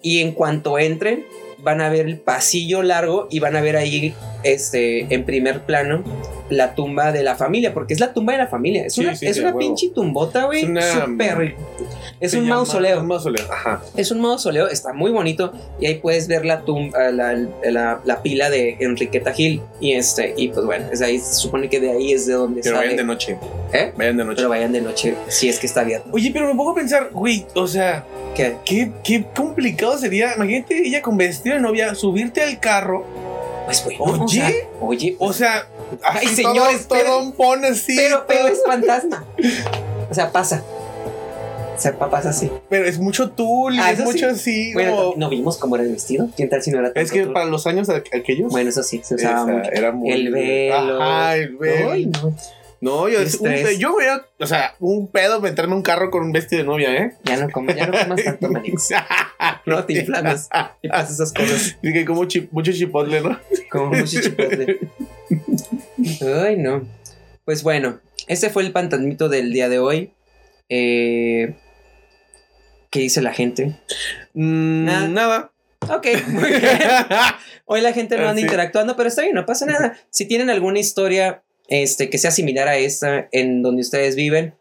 Y 0.00 0.20
en 0.20 0.32
cuanto 0.32 0.78
entren, 0.78 1.26
van 1.58 1.82
a 1.82 1.90
ver 1.90 2.06
el 2.06 2.16
pasillo 2.16 2.82
largo 2.82 3.28
y 3.30 3.38
van 3.38 3.54
a 3.54 3.60
ver 3.60 3.76
ahí 3.76 4.14
este, 4.44 5.12
en 5.14 5.24
primer 5.24 5.62
plano 5.62 6.02
la 6.50 6.74
tumba 6.74 7.12
de 7.12 7.22
la 7.22 7.34
familia, 7.34 7.72
porque 7.72 7.94
es 7.94 8.00
la 8.00 8.12
tumba 8.12 8.32
de 8.34 8.38
la 8.40 8.46
familia. 8.46 8.84
Es 8.86 8.94
Sí, 8.94 9.00
una, 9.02 9.14
sí, 9.16 9.26
es 9.26 9.38
una 9.38 9.56
pinche 9.56 9.88
tumbota, 9.90 10.44
güey. 10.44 10.62
Es 10.64 10.68
una- 10.68 11.04
Súper. 11.06 11.54
Es 12.20 12.34
un 12.34 12.46
mausoleo. 12.46 13.00
Un 13.00 13.06
mausoleo, 13.06 13.44
ajá. 13.50 13.82
Es 13.96 14.10
un 14.10 14.20
mausoleo, 14.20 14.68
está 14.68 14.92
muy 14.92 15.10
bonito 15.10 15.52
y 15.80 15.86
ahí 15.86 15.94
puedes 15.96 16.28
ver 16.28 16.44
la 16.44 16.60
tumba, 16.60 17.10
la, 17.10 17.34
la- 17.64 18.00
la 18.04 18.22
pila 18.22 18.50
de 18.50 18.76
Enriqueta 18.80 19.32
Gil 19.32 19.62
y 19.80 19.92
este 19.92 20.34
y 20.36 20.48
pues 20.48 20.64
bueno, 20.66 20.86
es 20.92 21.00
ahí 21.00 21.18
se 21.18 21.34
supone 21.34 21.68
que 21.70 21.80
de 21.80 21.90
ahí 21.90 22.12
es 22.12 22.26
de 22.26 22.34
donde 22.34 22.60
Pero 22.62 22.76
sale. 22.76 22.88
vayan 22.88 22.96
de 22.98 23.04
noche. 23.04 23.38
¿Eh? 23.72 23.92
Vayan 23.96 24.16
de 24.18 24.24
noche. 24.24 24.36
Pero 24.36 24.48
vayan 24.50 24.72
de 24.72 24.80
noche 24.82 25.14
si 25.28 25.48
es 25.48 25.58
que 25.58 25.66
está 25.66 25.80
abierto. 25.80 26.10
Oye, 26.12 26.30
pero 26.32 26.46
me 26.46 26.54
pongo 26.54 26.70
a 26.72 26.74
pensar, 26.74 27.08
güey, 27.12 27.46
o 27.54 27.66
sea, 27.66 28.04
¿Qué? 28.36 28.56
qué, 28.64 28.92
qué 29.02 29.24
complicado 29.34 29.96
sería. 29.98 30.34
Imagínate 30.36 30.86
ella 30.86 31.00
con 31.02 31.16
vestido 31.16 31.56
de 31.56 31.62
novia, 31.62 31.94
subirte 31.94 32.42
al 32.42 32.60
carro. 32.60 33.04
Pues 33.80 33.98
bueno, 33.98 34.24
Oye. 34.24 34.24
o 34.24 34.28
sea, 34.28 34.52
oye, 34.80 35.16
O 35.18 35.32
sea, 35.32 35.66
Ay, 36.02 36.26
señores, 36.28 36.86
todo, 36.88 37.20
un 37.20 37.32
pone 37.32 37.68
así. 37.68 37.94
pero, 37.96 38.24
pero 38.26 38.48
es 38.48 38.62
fantasma. 38.66 39.24
O 40.10 40.14
sea, 40.14 40.30
pasa. 40.32 40.62
O 41.76 41.80
sea, 41.82 41.98
pa- 41.98 42.10
pasa 42.10 42.28
así. 42.30 42.50
pero 42.68 42.84
es 42.86 42.98
mucho 42.98 43.30
tul, 43.30 43.76
Ah, 43.80 43.90
es 43.90 43.98
sí. 43.98 44.04
mucho 44.04 44.28
así. 44.28 44.72
Bueno, 44.74 44.94
como- 44.96 45.14
¿no 45.16 45.28
vimos 45.28 45.56
cómo 45.56 45.74
era 45.76 45.84
el 45.84 45.90
vestido? 45.92 46.28
¿Quién 46.36 46.48
tal 46.48 46.62
si 46.62 46.70
no 46.70 46.78
era 46.78 46.88
es 46.88 46.94
tanto 46.94 47.12
que 47.12 47.22
tú? 47.24 47.32
para 47.32 47.46
los 47.46 47.66
años 47.66 47.88
aqu- 47.88 48.16
aquellos. 48.16 48.52
Bueno, 48.52 48.70
eso 48.70 48.82
sí, 48.84 49.00
se 49.02 49.16
usaba 49.16 49.42
esa 49.42 49.46
mucho. 49.58 49.70
era 49.72 49.90
muy- 49.90 50.10
El 50.12 50.30
velo. 50.30 51.02
Ajá, 51.02 51.36
el 51.36 51.56
velo. 51.56 51.90
Ay, 51.90 52.06
no. 52.06 52.34
No, 52.82 53.08
yo, 53.08 53.20
es 53.20 53.36
un- 53.36 53.54
yo 53.78 53.92
voy 53.92 54.06
a, 54.06 54.26
o 54.40 54.46
sea, 54.46 54.74
un 54.80 55.06
pedo 55.06 55.40
meterme 55.40 55.74
un 55.76 55.82
carro 55.82 56.10
con 56.10 56.24
un 56.24 56.32
vestido 56.32 56.62
de 56.62 56.66
novia, 56.66 56.92
¿eh? 56.96 57.12
Ya 57.22 57.36
no, 57.36 57.48
comas, 57.48 57.76
ya 57.76 57.86
no 57.86 57.96
comas 57.96 58.22
tanto, 58.24 58.48
Manix. 58.50 58.88
No 59.66 59.84
te 59.84 59.92
inflames 60.00 60.48
y 60.82 60.88
pasas 60.88 61.12
esas 61.12 61.32
cosas. 61.32 61.76
Y 61.80 61.92
que 61.92 62.04
como 62.04 62.24
chip- 62.24 62.48
mucho 62.50 62.72
chipotle, 62.72 63.20
¿no? 63.20 63.38
Como 63.70 63.86
mucho 63.92 64.20
chipotle. 64.20 64.80
Ay, 66.44 66.56
no. 66.56 66.82
Pues 67.44 67.62
bueno, 67.62 68.00
ese 68.26 68.50
fue 68.50 68.64
el 68.64 68.72
pantasmito 68.72 69.28
del 69.28 69.52
día 69.52 69.68
de 69.68 69.78
hoy. 69.78 70.12
Eh, 70.68 71.54
¿Qué 72.90 72.98
dice 73.00 73.22
la 73.22 73.32
gente? 73.32 73.76
Mm, 74.34 74.84
Nada. 74.84 75.08
nada. 75.08 75.52
Ok, 75.88 76.06
muy 76.28 76.48
bien. 76.50 76.62
Hoy 77.64 77.80
la 77.80 77.92
gente 77.92 78.16
no 78.16 78.22
anda 78.28 78.36
sí. 78.36 78.42
interactuando, 78.42 78.96
pero 78.96 79.08
está 79.08 79.22
bien, 79.22 79.34
no 79.34 79.46
pasa 79.46 79.66
nada. 79.66 79.96
Si 80.10 80.26
tienen 80.26 80.50
alguna 80.50 80.78
historia 80.78 81.42
este, 81.72 82.10
que 82.10 82.18
sea 82.18 82.30
similar 82.30 82.68
a 82.68 82.76
esta 82.76 83.28
en 83.32 83.62
donde 83.62 83.80
ustedes 83.80 84.14
viven, 84.14 84.52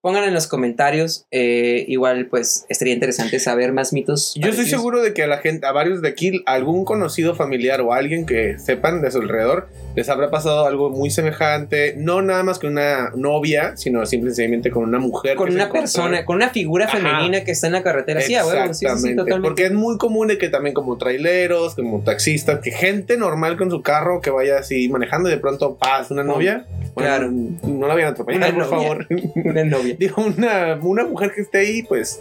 pónganla 0.00 0.28
en 0.28 0.34
los 0.34 0.46
comentarios. 0.46 1.26
Eh, 1.30 1.84
igual, 1.88 2.26
pues, 2.26 2.64
estaría 2.68 2.94
interesante 2.94 3.40
saber 3.40 3.72
más 3.72 3.92
mitos. 3.92 4.34
Yo 4.36 4.50
estoy 4.50 4.66
seguro 4.66 5.02
de 5.02 5.12
que 5.12 5.24
a 5.24 5.26
la 5.26 5.38
gente, 5.38 5.66
a 5.66 5.72
varios 5.72 6.02
de 6.02 6.08
aquí, 6.08 6.42
algún 6.46 6.84
conocido 6.84 7.34
familiar 7.34 7.80
o 7.80 7.92
alguien 7.92 8.24
que 8.24 8.58
sepan 8.58 9.02
de 9.02 9.10
su 9.10 9.18
alrededor, 9.18 9.68
les 9.96 10.08
habrá 10.08 10.30
pasado 10.30 10.66
algo 10.66 10.90
muy 10.90 11.10
semejante, 11.10 11.94
no 11.96 12.22
nada 12.22 12.42
más 12.42 12.58
con 12.58 12.70
una 12.70 13.10
novia, 13.16 13.76
sino 13.76 14.04
simplemente 14.06 14.70
con 14.70 14.84
una 14.84 14.98
mujer. 14.98 15.36
Con 15.36 15.48
que 15.48 15.54
una 15.54 15.72
persona, 15.72 16.24
con 16.24 16.36
una 16.36 16.50
figura 16.50 16.84
Ajá. 16.84 16.98
femenina 16.98 17.42
que 17.44 17.50
está 17.50 17.66
en 17.66 17.72
la 17.72 17.82
carretera. 17.82 18.20
Sí, 18.20 18.34
huevo, 18.34 18.50
sí, 18.74 18.74
sí, 18.74 18.86
Exactamente. 18.86 19.40
Porque 19.40 19.66
es 19.66 19.72
muy 19.72 19.98
común 19.98 20.28
de 20.28 20.38
que 20.38 20.48
también 20.48 20.74
como 20.74 20.98
traileros, 20.98 21.74
como 21.74 22.02
taxistas, 22.02 22.60
que 22.60 22.70
gente 22.70 23.16
normal 23.16 23.56
con 23.56 23.70
su 23.70 23.82
carro 23.82 24.20
que 24.20 24.30
vaya 24.30 24.58
así 24.58 24.88
manejando 24.88 25.28
y 25.28 25.32
de 25.32 25.38
pronto 25.38 25.76
pasa 25.76 26.12
una 26.14 26.24
novia. 26.24 26.66
Bueno, 26.96 27.10
Claro. 27.10 27.30
No 27.30 27.86
la 27.86 27.94
vayan 27.94 28.08
a 28.08 28.12
atropellar, 28.12 28.54
Una 28.54 28.64
por 28.64 28.70
favor. 28.70 29.06
Una 29.44 29.64
novia. 29.64 29.94
Digo, 29.98 30.22
una, 30.24 30.78
una 30.82 31.04
mujer 31.04 31.32
que 31.34 31.42
esté 31.42 31.58
ahí, 31.58 31.82
pues. 31.82 32.20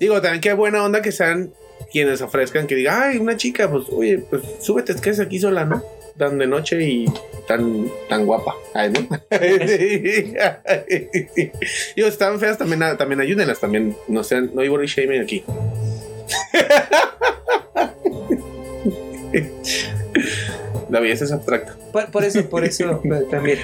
Digo, 0.00 0.20
también 0.22 0.40
qué 0.40 0.54
buena 0.54 0.82
onda 0.82 1.02
que 1.02 1.12
sean 1.12 1.52
quienes 1.92 2.22
ofrezcan 2.22 2.66
que 2.66 2.74
diga, 2.74 3.02
ay, 3.04 3.18
una 3.18 3.36
chica, 3.36 3.70
pues, 3.70 3.84
oye, 3.90 4.18
pues 4.18 4.42
súbete, 4.60 4.92
es 4.92 5.00
que 5.00 5.10
es 5.10 5.20
aquí 5.20 5.38
sola, 5.38 5.64
¿no? 5.66 5.82
Tan 6.16 6.38
de 6.38 6.46
noche 6.46 6.82
y 6.82 7.04
tan, 7.46 7.88
tan 8.08 8.24
guapa. 8.24 8.54
Ay, 8.74 8.90
¿no? 8.90 9.06
Digo, 11.96 12.08
están 12.08 12.40
feas, 12.40 12.56
también, 12.56 12.80
también 12.96 13.20
ayúdenlas, 13.20 13.60
también. 13.60 13.94
No 14.08 14.24
sean, 14.24 14.50
no 14.54 14.62
hay 14.62 14.68
body 14.68 14.86
shaming 14.86 15.20
aquí. 15.20 15.44
La 20.88 21.00
belleza 21.00 21.24
es 21.24 21.32
abstracta. 21.32 21.76
Por, 21.92 22.10
por 22.10 22.24
eso, 22.24 22.48
por 22.48 22.64
eso 22.64 23.00
pues, 23.06 23.28
también. 23.28 23.58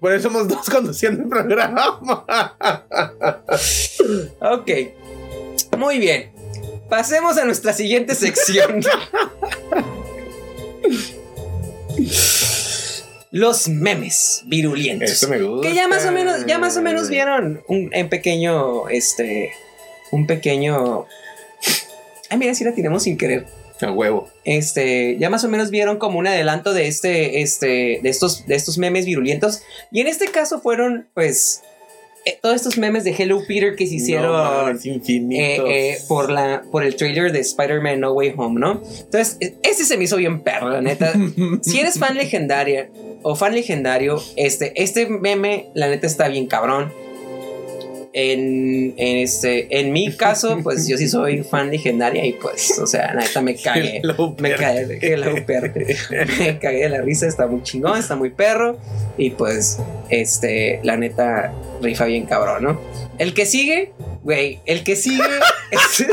Por 0.00 0.12
eso 0.12 0.28
somos 0.28 0.48
dos 0.48 0.68
conduciendo 0.68 1.22
el 1.22 1.28
programa. 1.28 2.00
Ok. 4.40 4.70
Muy 5.78 5.98
bien. 5.98 6.32
Pasemos 6.88 7.38
a 7.38 7.44
nuestra 7.44 7.72
siguiente 7.72 8.14
sección. 8.14 8.80
Los 13.30 13.68
memes 13.68 14.42
virulentos. 14.46 15.10
Eso 15.10 15.28
me 15.28 15.42
gusta. 15.42 15.66
Que 15.66 15.74
ya 15.74 15.88
más 15.88 16.04
o 16.06 16.12
menos, 16.12 16.46
ya 16.46 16.58
más 16.58 16.76
o 16.76 16.82
menos 16.82 17.08
vieron 17.08 17.62
un 17.66 17.88
en 17.92 18.08
pequeño, 18.08 18.88
este, 18.88 19.52
un 20.10 20.26
pequeño. 20.26 21.06
Ay, 22.30 22.38
mira, 22.38 22.54
si 22.54 22.64
la 22.64 22.74
tiramos 22.74 23.04
sin 23.04 23.16
querer. 23.16 23.46
A 23.80 23.90
huevo. 23.90 24.28
Este, 24.44 25.16
ya 25.18 25.30
más 25.30 25.44
o 25.44 25.48
menos 25.48 25.70
vieron 25.70 25.98
como 25.98 26.18
un 26.18 26.26
adelanto 26.26 26.72
de 26.72 26.86
este, 26.86 27.42
este, 27.42 28.00
de 28.02 28.08
estos, 28.08 28.46
de 28.46 28.54
estos 28.54 28.78
memes 28.78 29.04
virulentos. 29.06 29.62
Y 29.90 30.00
en 30.00 30.06
este 30.06 30.26
caso 30.26 30.60
fueron, 30.60 31.08
pues, 31.14 31.62
eh, 32.26 32.38
todos 32.40 32.56
estos 32.56 32.78
memes 32.78 33.04
de 33.04 33.10
Hello 33.10 33.42
Peter 33.46 33.76
que 33.76 33.86
se 33.86 33.96
hicieron. 33.96 34.32
No, 34.32 34.70
eh, 34.70 35.56
eh, 35.68 35.98
por, 36.08 36.30
la, 36.30 36.62
por 36.70 36.82
el 36.82 36.96
trailer 36.96 37.32
de 37.32 37.40
Spider-Man 37.40 38.00
No 38.00 38.12
Way 38.12 38.34
Home, 38.36 38.58
¿no? 38.60 38.82
Entonces, 39.00 39.36
e- 39.40 39.56
ese 39.62 39.84
se 39.84 39.98
me 39.98 40.04
hizo 40.04 40.16
bien 40.16 40.40
perro, 40.40 40.70
la 40.70 40.80
neta. 40.80 41.12
si 41.62 41.80
eres 41.80 41.98
fan 41.98 42.16
legendaria 42.16 42.88
o 43.22 43.34
fan 43.34 43.54
legendario, 43.54 44.22
este, 44.36 44.72
este 44.82 45.06
meme, 45.06 45.66
la 45.74 45.88
neta, 45.88 46.06
está 46.06 46.28
bien 46.28 46.46
cabrón. 46.46 46.92
En, 48.16 48.94
en 48.96 49.16
este, 49.18 49.80
en 49.80 49.92
mi 49.92 50.12
caso, 50.16 50.60
pues 50.62 50.86
yo 50.86 50.96
sí 50.96 51.08
soy 51.08 51.42
fan 51.42 51.68
legendaria 51.70 52.24
y 52.24 52.34
pues, 52.34 52.78
o 52.78 52.86
sea, 52.86 53.12
la 53.12 53.22
neta 53.22 53.42
me 53.42 53.56
cagué. 53.62 54.00
Me 54.38 54.54
cagué, 54.54 55.16
me 56.38 56.58
cagué 56.60 56.82
de 56.84 56.88
la 56.90 57.02
risa, 57.02 57.26
está 57.26 57.48
muy 57.48 57.62
chingón, 57.64 57.98
está 57.98 58.14
muy 58.14 58.30
perro. 58.30 58.78
Y 59.18 59.30
pues, 59.30 59.78
este, 60.10 60.78
la 60.84 60.96
neta, 60.96 61.52
rifa 61.82 62.04
bien 62.04 62.24
cabrón, 62.26 62.62
¿no? 62.62 62.80
El 63.18 63.34
que 63.34 63.46
sigue, 63.46 63.92
güey, 64.22 64.60
el 64.64 64.84
que 64.84 64.94
sigue 64.94 65.22
es- 65.72 66.06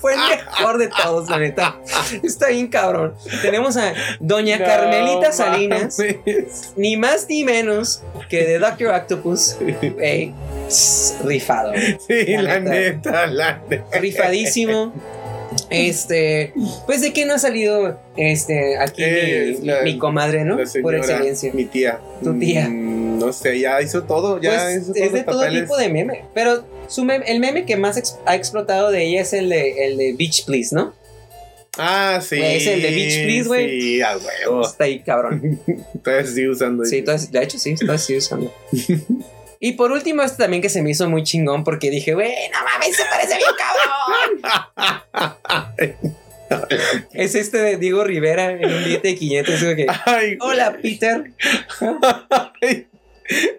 fue 0.00 0.12
el 0.12 0.20
mejor 0.28 0.76
de 0.78 0.88
todos, 0.88 1.30
la 1.30 1.38
neta. 1.38 1.80
Está 2.22 2.48
bien 2.48 2.68
cabrón. 2.68 3.14
Tenemos 3.40 3.78
a 3.78 3.94
Doña 4.20 4.58
No 4.58 4.64
Carmelita 4.66 5.32
Salinas, 5.32 5.98
mames. 5.98 6.72
ni 6.76 6.98
más 6.98 7.26
ni 7.30 7.44
menos 7.44 8.02
que 8.28 8.44
de 8.44 8.58
Doctor 8.58 8.88
Octopus, 8.94 9.56
güey, 9.96 10.34
rifado. 11.24 11.72
Sí, 12.06 12.26
La 12.32 12.42
la 12.42 12.60
neta. 12.60 12.70
neta, 13.10 13.26
la 13.26 13.62
neta. 13.68 13.98
rifadísimo. 13.98 14.92
Este, 15.70 16.52
pues 16.86 17.00
de 17.00 17.12
qué 17.12 17.26
no 17.26 17.34
ha 17.34 17.38
salido 17.38 18.00
este 18.16 18.76
aquí 18.76 19.02
Eh, 19.04 19.56
mi, 19.60 19.66
la- 19.66 19.82
mi 19.82 19.98
comadre, 19.98 20.44
¿no? 20.44 20.58
Por 20.82 20.94
excelencia. 20.96 21.52
Mi 21.54 21.64
tía. 21.64 22.00
Tu 22.22 22.36
tía. 22.38 22.68
Mm, 22.68 23.18
no 23.20 23.32
sé, 23.32 23.60
ya 23.60 23.80
hizo 23.80 24.02
todo. 24.02 24.40
Ya 24.40 24.50
Pues, 24.64 24.82
hizo 24.82 24.94
es 24.94 25.12
de 25.12 25.22
todo 25.22 25.48
tipo 25.48 25.76
de 25.76 25.88
meme. 25.88 26.24
Pero 26.34 26.64
su 26.88 27.04
meme- 27.04 27.24
el 27.28 27.38
meme 27.40 27.64
que 27.66 27.76
más 27.76 27.96
ex- 27.96 28.18
ha 28.26 28.34
explotado 28.34 28.90
de 28.90 29.04
ella 29.04 29.20
es 29.22 29.32
el 29.32 29.48
de, 29.48 29.86
el 29.86 29.96
de 29.96 30.12
Beach 30.14 30.44
Please, 30.44 30.74
¿no? 30.74 30.92
Ah, 31.78 32.20
sí. 32.22 32.36
Güey, 32.38 32.56
ese 32.56 32.76
de 32.76 32.90
Beach 32.90 33.22
Please, 33.24 33.48
güey. 33.48 33.80
Sí, 33.80 34.02
a 34.02 34.16
huevo. 34.16 34.62
Está 34.62 34.84
ahí, 34.84 35.00
cabrón. 35.00 35.60
Todavía 36.04 36.26
sigue 36.26 36.48
usando. 36.50 36.84
Sí, 36.84 36.98
entonces, 36.98 37.30
de 37.30 37.42
hecho, 37.42 37.58
sí, 37.58 37.74
todavía 37.76 37.98
sigue 37.98 38.18
usando. 38.18 38.52
Y 39.66 39.72
por 39.72 39.92
último, 39.92 40.22
este 40.22 40.42
también 40.42 40.60
que 40.60 40.68
se 40.68 40.82
me 40.82 40.90
hizo 40.90 41.08
muy 41.08 41.22
chingón 41.22 41.64
porque 41.64 41.88
dije, 41.88 42.12
güey, 42.12 42.34
no 42.52 42.58
mames, 42.64 42.94
se 42.94 43.04
parece 43.06 43.38
bien 43.38 43.48
cabrón. 45.56 45.88
es 47.14 47.34
este 47.34 47.56
de 47.56 47.78
Diego 47.78 48.04
Rivera 48.04 48.50
en 48.50 48.70
un 48.70 48.84
billete 48.84 49.08
de 49.08 49.14
500. 49.14 49.60
digo 49.62 49.74
que, 49.74 49.86
Ay, 50.04 50.36
Hola, 50.42 50.76
Peter. 50.82 51.32
ay. 52.60 52.88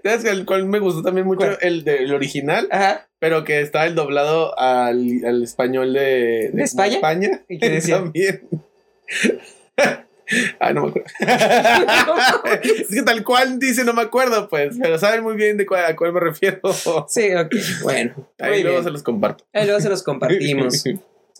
¿Sabes 0.04 0.24
que 0.24 0.30
el 0.30 0.46
cual 0.46 0.66
me 0.66 0.78
gustó 0.78 1.02
también 1.02 1.26
mucho? 1.26 1.40
¿Cuál? 1.40 1.58
El 1.62 1.84
del 1.84 2.14
original, 2.14 2.68
Ajá. 2.70 3.08
pero 3.18 3.44
que 3.44 3.62
estaba 3.62 3.88
el 3.88 3.96
doblado 3.96 4.56
al, 4.60 5.26
al 5.26 5.42
español 5.44 5.92
de, 5.94 6.52
¿De 6.54 6.64
España? 6.64 6.94
España. 6.98 7.42
¿Y 7.50 7.58
qué 7.58 7.70
decía? 7.72 7.96
También. 7.96 8.48
Ay, 10.60 10.74
no 10.74 10.84
me 10.84 10.90
acuerdo. 10.90 11.10
es 12.62 12.88
que 12.88 13.04
tal 13.04 13.24
cual 13.24 13.60
dice, 13.60 13.84
no 13.84 13.94
me 13.94 14.02
acuerdo, 14.02 14.48
pues, 14.50 14.76
pero 14.82 14.98
saben 14.98 15.24
muy 15.24 15.36
bien 15.36 15.58
de 15.58 15.66
cuál, 15.66 15.86
a 15.86 15.96
cuál 15.96 16.14
me 16.14 16.20
refiero. 16.20 16.60
Sí, 17.08 17.34
ok. 17.34 17.56
Bueno. 17.84 18.30
Ahí 18.40 18.62
luego 18.62 18.78
bien. 18.78 18.84
se 18.86 18.92
los 18.92 19.04
comparto. 19.04 19.44
Ahí 19.54 19.66
luego 19.66 19.80
se 19.80 19.90
los 19.90 20.04
compartimos. 20.04 20.84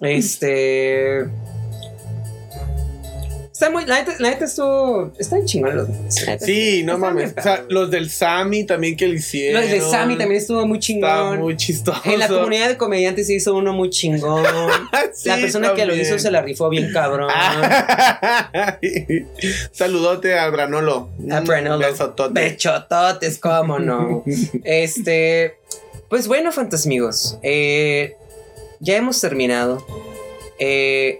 Este. 0.02 1.26
Está 3.56 3.70
muy. 3.70 3.86
La 3.86 4.00
neta, 4.00 4.16
la 4.20 4.32
neta 4.32 4.44
estuvo. 4.44 5.14
Está 5.18 5.38
bien 5.38 5.48
chingón 5.48 5.78
los 5.78 5.88
memes. 5.88 6.26
Sí, 6.42 6.84
no 6.84 6.98
mames. 6.98 7.34
O 7.38 7.42
sea, 7.42 7.64
los 7.70 7.90
del 7.90 8.10
Sammy 8.10 8.66
también 8.66 8.98
que 8.98 9.08
le 9.08 9.16
hicieron. 9.16 9.62
Los 9.62 9.72
de 9.72 9.80
Sammy 9.80 10.18
también 10.18 10.42
estuvo 10.42 10.68
muy 10.68 10.78
chingón. 10.80 11.40
muy 11.40 11.56
chistoso. 11.56 12.02
En 12.04 12.20
la 12.20 12.28
comunidad 12.28 12.68
de 12.68 12.76
comediantes 12.76 13.28
se 13.28 13.36
hizo 13.36 13.56
uno 13.56 13.72
muy 13.72 13.90
chingón. 13.90 14.44
Sí, 15.14 15.30
la 15.30 15.38
persona 15.38 15.74
que 15.74 15.86
lo 15.86 15.96
hizo 15.96 16.20
se 16.20 16.30
la 16.30 16.42
rifó 16.42 16.68
bien 16.68 16.92
cabrón. 16.92 17.30
Saludote 19.72 20.38
a 20.38 20.50
Branolo. 20.50 21.10
A 21.32 21.40
Branolo. 21.40 21.80
Besotote. 21.80 22.34
Bechototes, 22.34 23.38
cómo 23.38 23.80
no. 23.80 24.26
Este. 24.66 25.60
Pues 26.10 26.28
bueno, 26.28 26.52
fantasmigos. 26.52 27.40
eh, 27.42 28.18
ya 28.82 28.98
hemos 28.98 29.22
terminado. 29.22 29.86
Eh, 30.60 31.20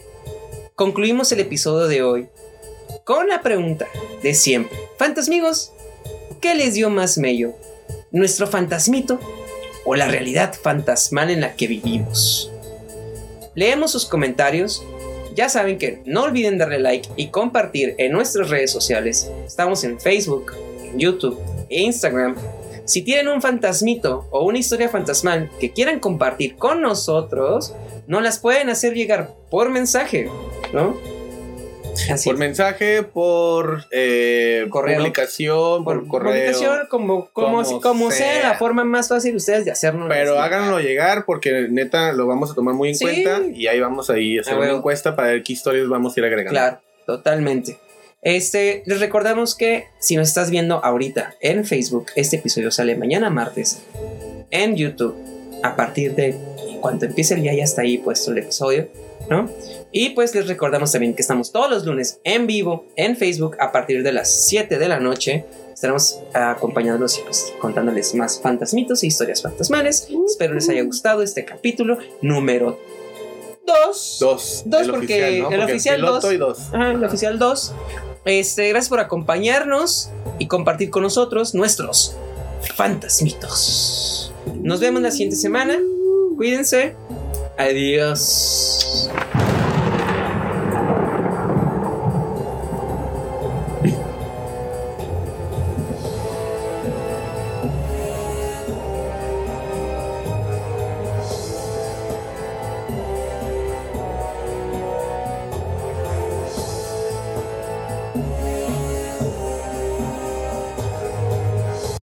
concluimos 0.76 1.32
el 1.32 1.40
episodio 1.40 1.88
de 1.88 2.04
hoy 2.04 2.28
con 3.06 3.30
la 3.30 3.42
pregunta 3.42 3.88
de 4.22 4.34
siempre. 4.34 4.78
Fantasmigos, 4.98 5.72
¿qué 6.42 6.54
les 6.54 6.74
dio 6.74 6.90
más 6.90 7.18
mello? 7.18 7.54
¿Nuestro 8.12 8.46
fantasmito 8.46 9.20
o 9.86 9.96
la 9.96 10.08
realidad 10.08 10.54
fantasmal 10.54 11.30
en 11.30 11.42
la 11.42 11.56
que 11.56 11.68
vivimos? 11.68 12.52
Leemos 13.56 13.92
sus 13.92 14.06
comentarios. 14.06 14.84
Ya 15.34 15.48
saben 15.48 15.78
que 15.78 16.02
no 16.06 16.24
olviden 16.24 16.58
darle 16.58 16.80
like 16.80 17.10
y 17.16 17.28
compartir 17.28 17.96
en 17.98 18.12
nuestras 18.12 18.50
redes 18.50 18.72
sociales. 18.72 19.32
Estamos 19.46 19.84
en 19.86 20.00
Facebook, 20.00 20.54
en 20.84 21.00
YouTube 21.00 21.40
e 21.70 21.82
Instagram. 21.82 22.36
Si 22.84 23.02
tienen 23.02 23.30
un 23.30 23.42
fantasmito 23.42 24.28
o 24.30 24.46
una 24.46 24.60
historia 24.60 24.90
fantasmal 24.90 25.50
que 25.60 25.72
quieran 25.72 26.00
compartir 26.00 26.56
con 26.58 26.82
nosotros, 26.82 27.74
nos 28.08 28.22
las 28.24 28.40
pueden 28.40 28.70
hacer 28.70 28.94
llegar 28.94 29.30
por 29.50 29.70
mensaje, 29.70 30.30
¿no? 30.74 30.98
Así 32.12 32.28
Por 32.28 32.36
es. 32.36 32.40
mensaje, 32.40 33.04
por 33.04 33.86
eh, 33.92 34.66
Correo. 34.70 34.98
publicación, 34.98 35.86
por, 35.86 36.06
correo. 36.10 36.34
comunicación, 36.34 36.80
como, 36.90 37.30
como, 37.32 37.64
como 37.64 37.80
como 37.82 38.12
sea. 38.12 38.34
sea. 38.42 38.50
la 38.50 38.58
forma 38.58 38.84
más 38.84 39.08
fácil 39.08 39.32
de 39.32 39.38
ustedes 39.38 39.64
de 39.64 39.72
hacernos. 39.72 40.10
Pero 40.10 40.38
háganlo 40.42 40.82
llegar 40.82 41.24
porque 41.26 41.68
neta 41.70 42.12
lo 42.12 42.28
vamos 42.28 42.52
a 42.52 42.54
tomar 42.54 42.76
muy 42.76 42.90
en 42.90 42.96
Sí. 42.96 43.06
cuenta 43.06 43.42
y 43.54 43.68
ahí 43.68 43.80
vamos 43.80 44.10
a 44.10 44.18
ir 44.20 44.40
a 44.40 44.42
hacer 44.42 44.56
Ah, 44.56 44.58
una 44.60 44.72
encuesta 44.72 45.16
para 45.16 45.30
ver 45.30 45.44
qué 45.44 45.54
historias 45.54 45.88
vamos 45.88 46.18
a 46.18 46.20
ir 46.20 46.26
agregando. 46.26 46.52
Claro, 46.52 46.82
totalmente. 47.06 47.80
Este, 48.22 48.84
les 48.88 49.00
recordamos 49.00 49.56
que 49.56 49.86
si 50.00 50.18
nos 50.18 50.28
estás 50.28 50.50
viendo 50.52 50.84
ahorita 50.84 51.36
en 51.40 51.64
Facebook, 51.64 52.08
este 52.18 52.36
episodio 52.38 52.72
sale 52.72 52.96
mañana 52.98 53.30
martes 53.30 53.84
en 54.52 54.76
YouTube 54.76 55.16
a 55.64 55.78
partir 55.78 56.14
de 56.16 56.36
cuando 56.86 57.08
empiece 57.08 57.34
el 57.34 57.42
día 57.42 57.56
ya 57.56 57.64
está 57.64 57.82
ahí 57.82 57.98
puesto 57.98 58.30
el 58.30 58.38
episodio, 58.38 58.88
¿no? 59.28 59.50
Y 59.92 60.12
pues 60.12 60.36
les 60.36 60.48
recordamos 60.48 60.92
también 60.92 61.16
que 61.16 61.24
estamos 61.24 61.52
todos 61.52 61.68
los 61.68 61.84
lunes 61.84 62.20
en 62.24 62.46
vivo 62.46 62.86
en 62.96 63.18
Facebook 63.18 63.58
a 63.60 63.72
partir 63.72 64.04
de 64.04 64.12
las 64.12 64.46
7 64.46 64.78
de 64.78 64.88
la 64.88 65.00
noche. 65.00 65.46
Estaremos 65.74 66.20
acompañándolos 66.32 67.18
y 67.18 67.22
pues 67.24 67.52
contándoles 67.60 68.14
más 68.14 68.40
fantasmitos 68.40 69.02
e 69.02 69.08
historias 69.08 69.42
fantasmales. 69.42 70.08
Espero 70.28 70.54
les 70.54 70.70
haya 70.70 70.84
gustado 70.84 71.24
este 71.24 71.44
capítulo 71.44 71.98
número 72.22 72.80
2. 73.66 74.18
Dos. 74.20 74.64
Dos 74.68 74.82
el 74.82 74.92
porque 74.92 75.26
oficial, 75.26 75.40
¿no? 75.40 75.50
el 75.50 75.62
oficial 75.62 75.96
piloto 75.96 76.14
dos. 76.14 76.34
y 76.34 76.38
dos. 76.38 76.60
Ajá, 76.72 76.92
el 76.92 77.04
oficial 77.04 77.40
2. 77.40 77.74
Este, 78.26 78.70
gracias 78.70 78.90
por 78.90 79.00
acompañarnos 79.00 80.12
y 80.38 80.48
compartir 80.48 80.92
con 80.92 81.02
nosotros 81.02 81.56
nuestros 81.56 82.16
fantasmitos. 82.76 84.32
Nos 84.62 84.80
vemos 84.80 85.02
la 85.02 85.10
siguiente 85.10 85.36
semana. 85.36 85.80
Cuídense. 86.36 86.96
Adiós. 87.58 89.10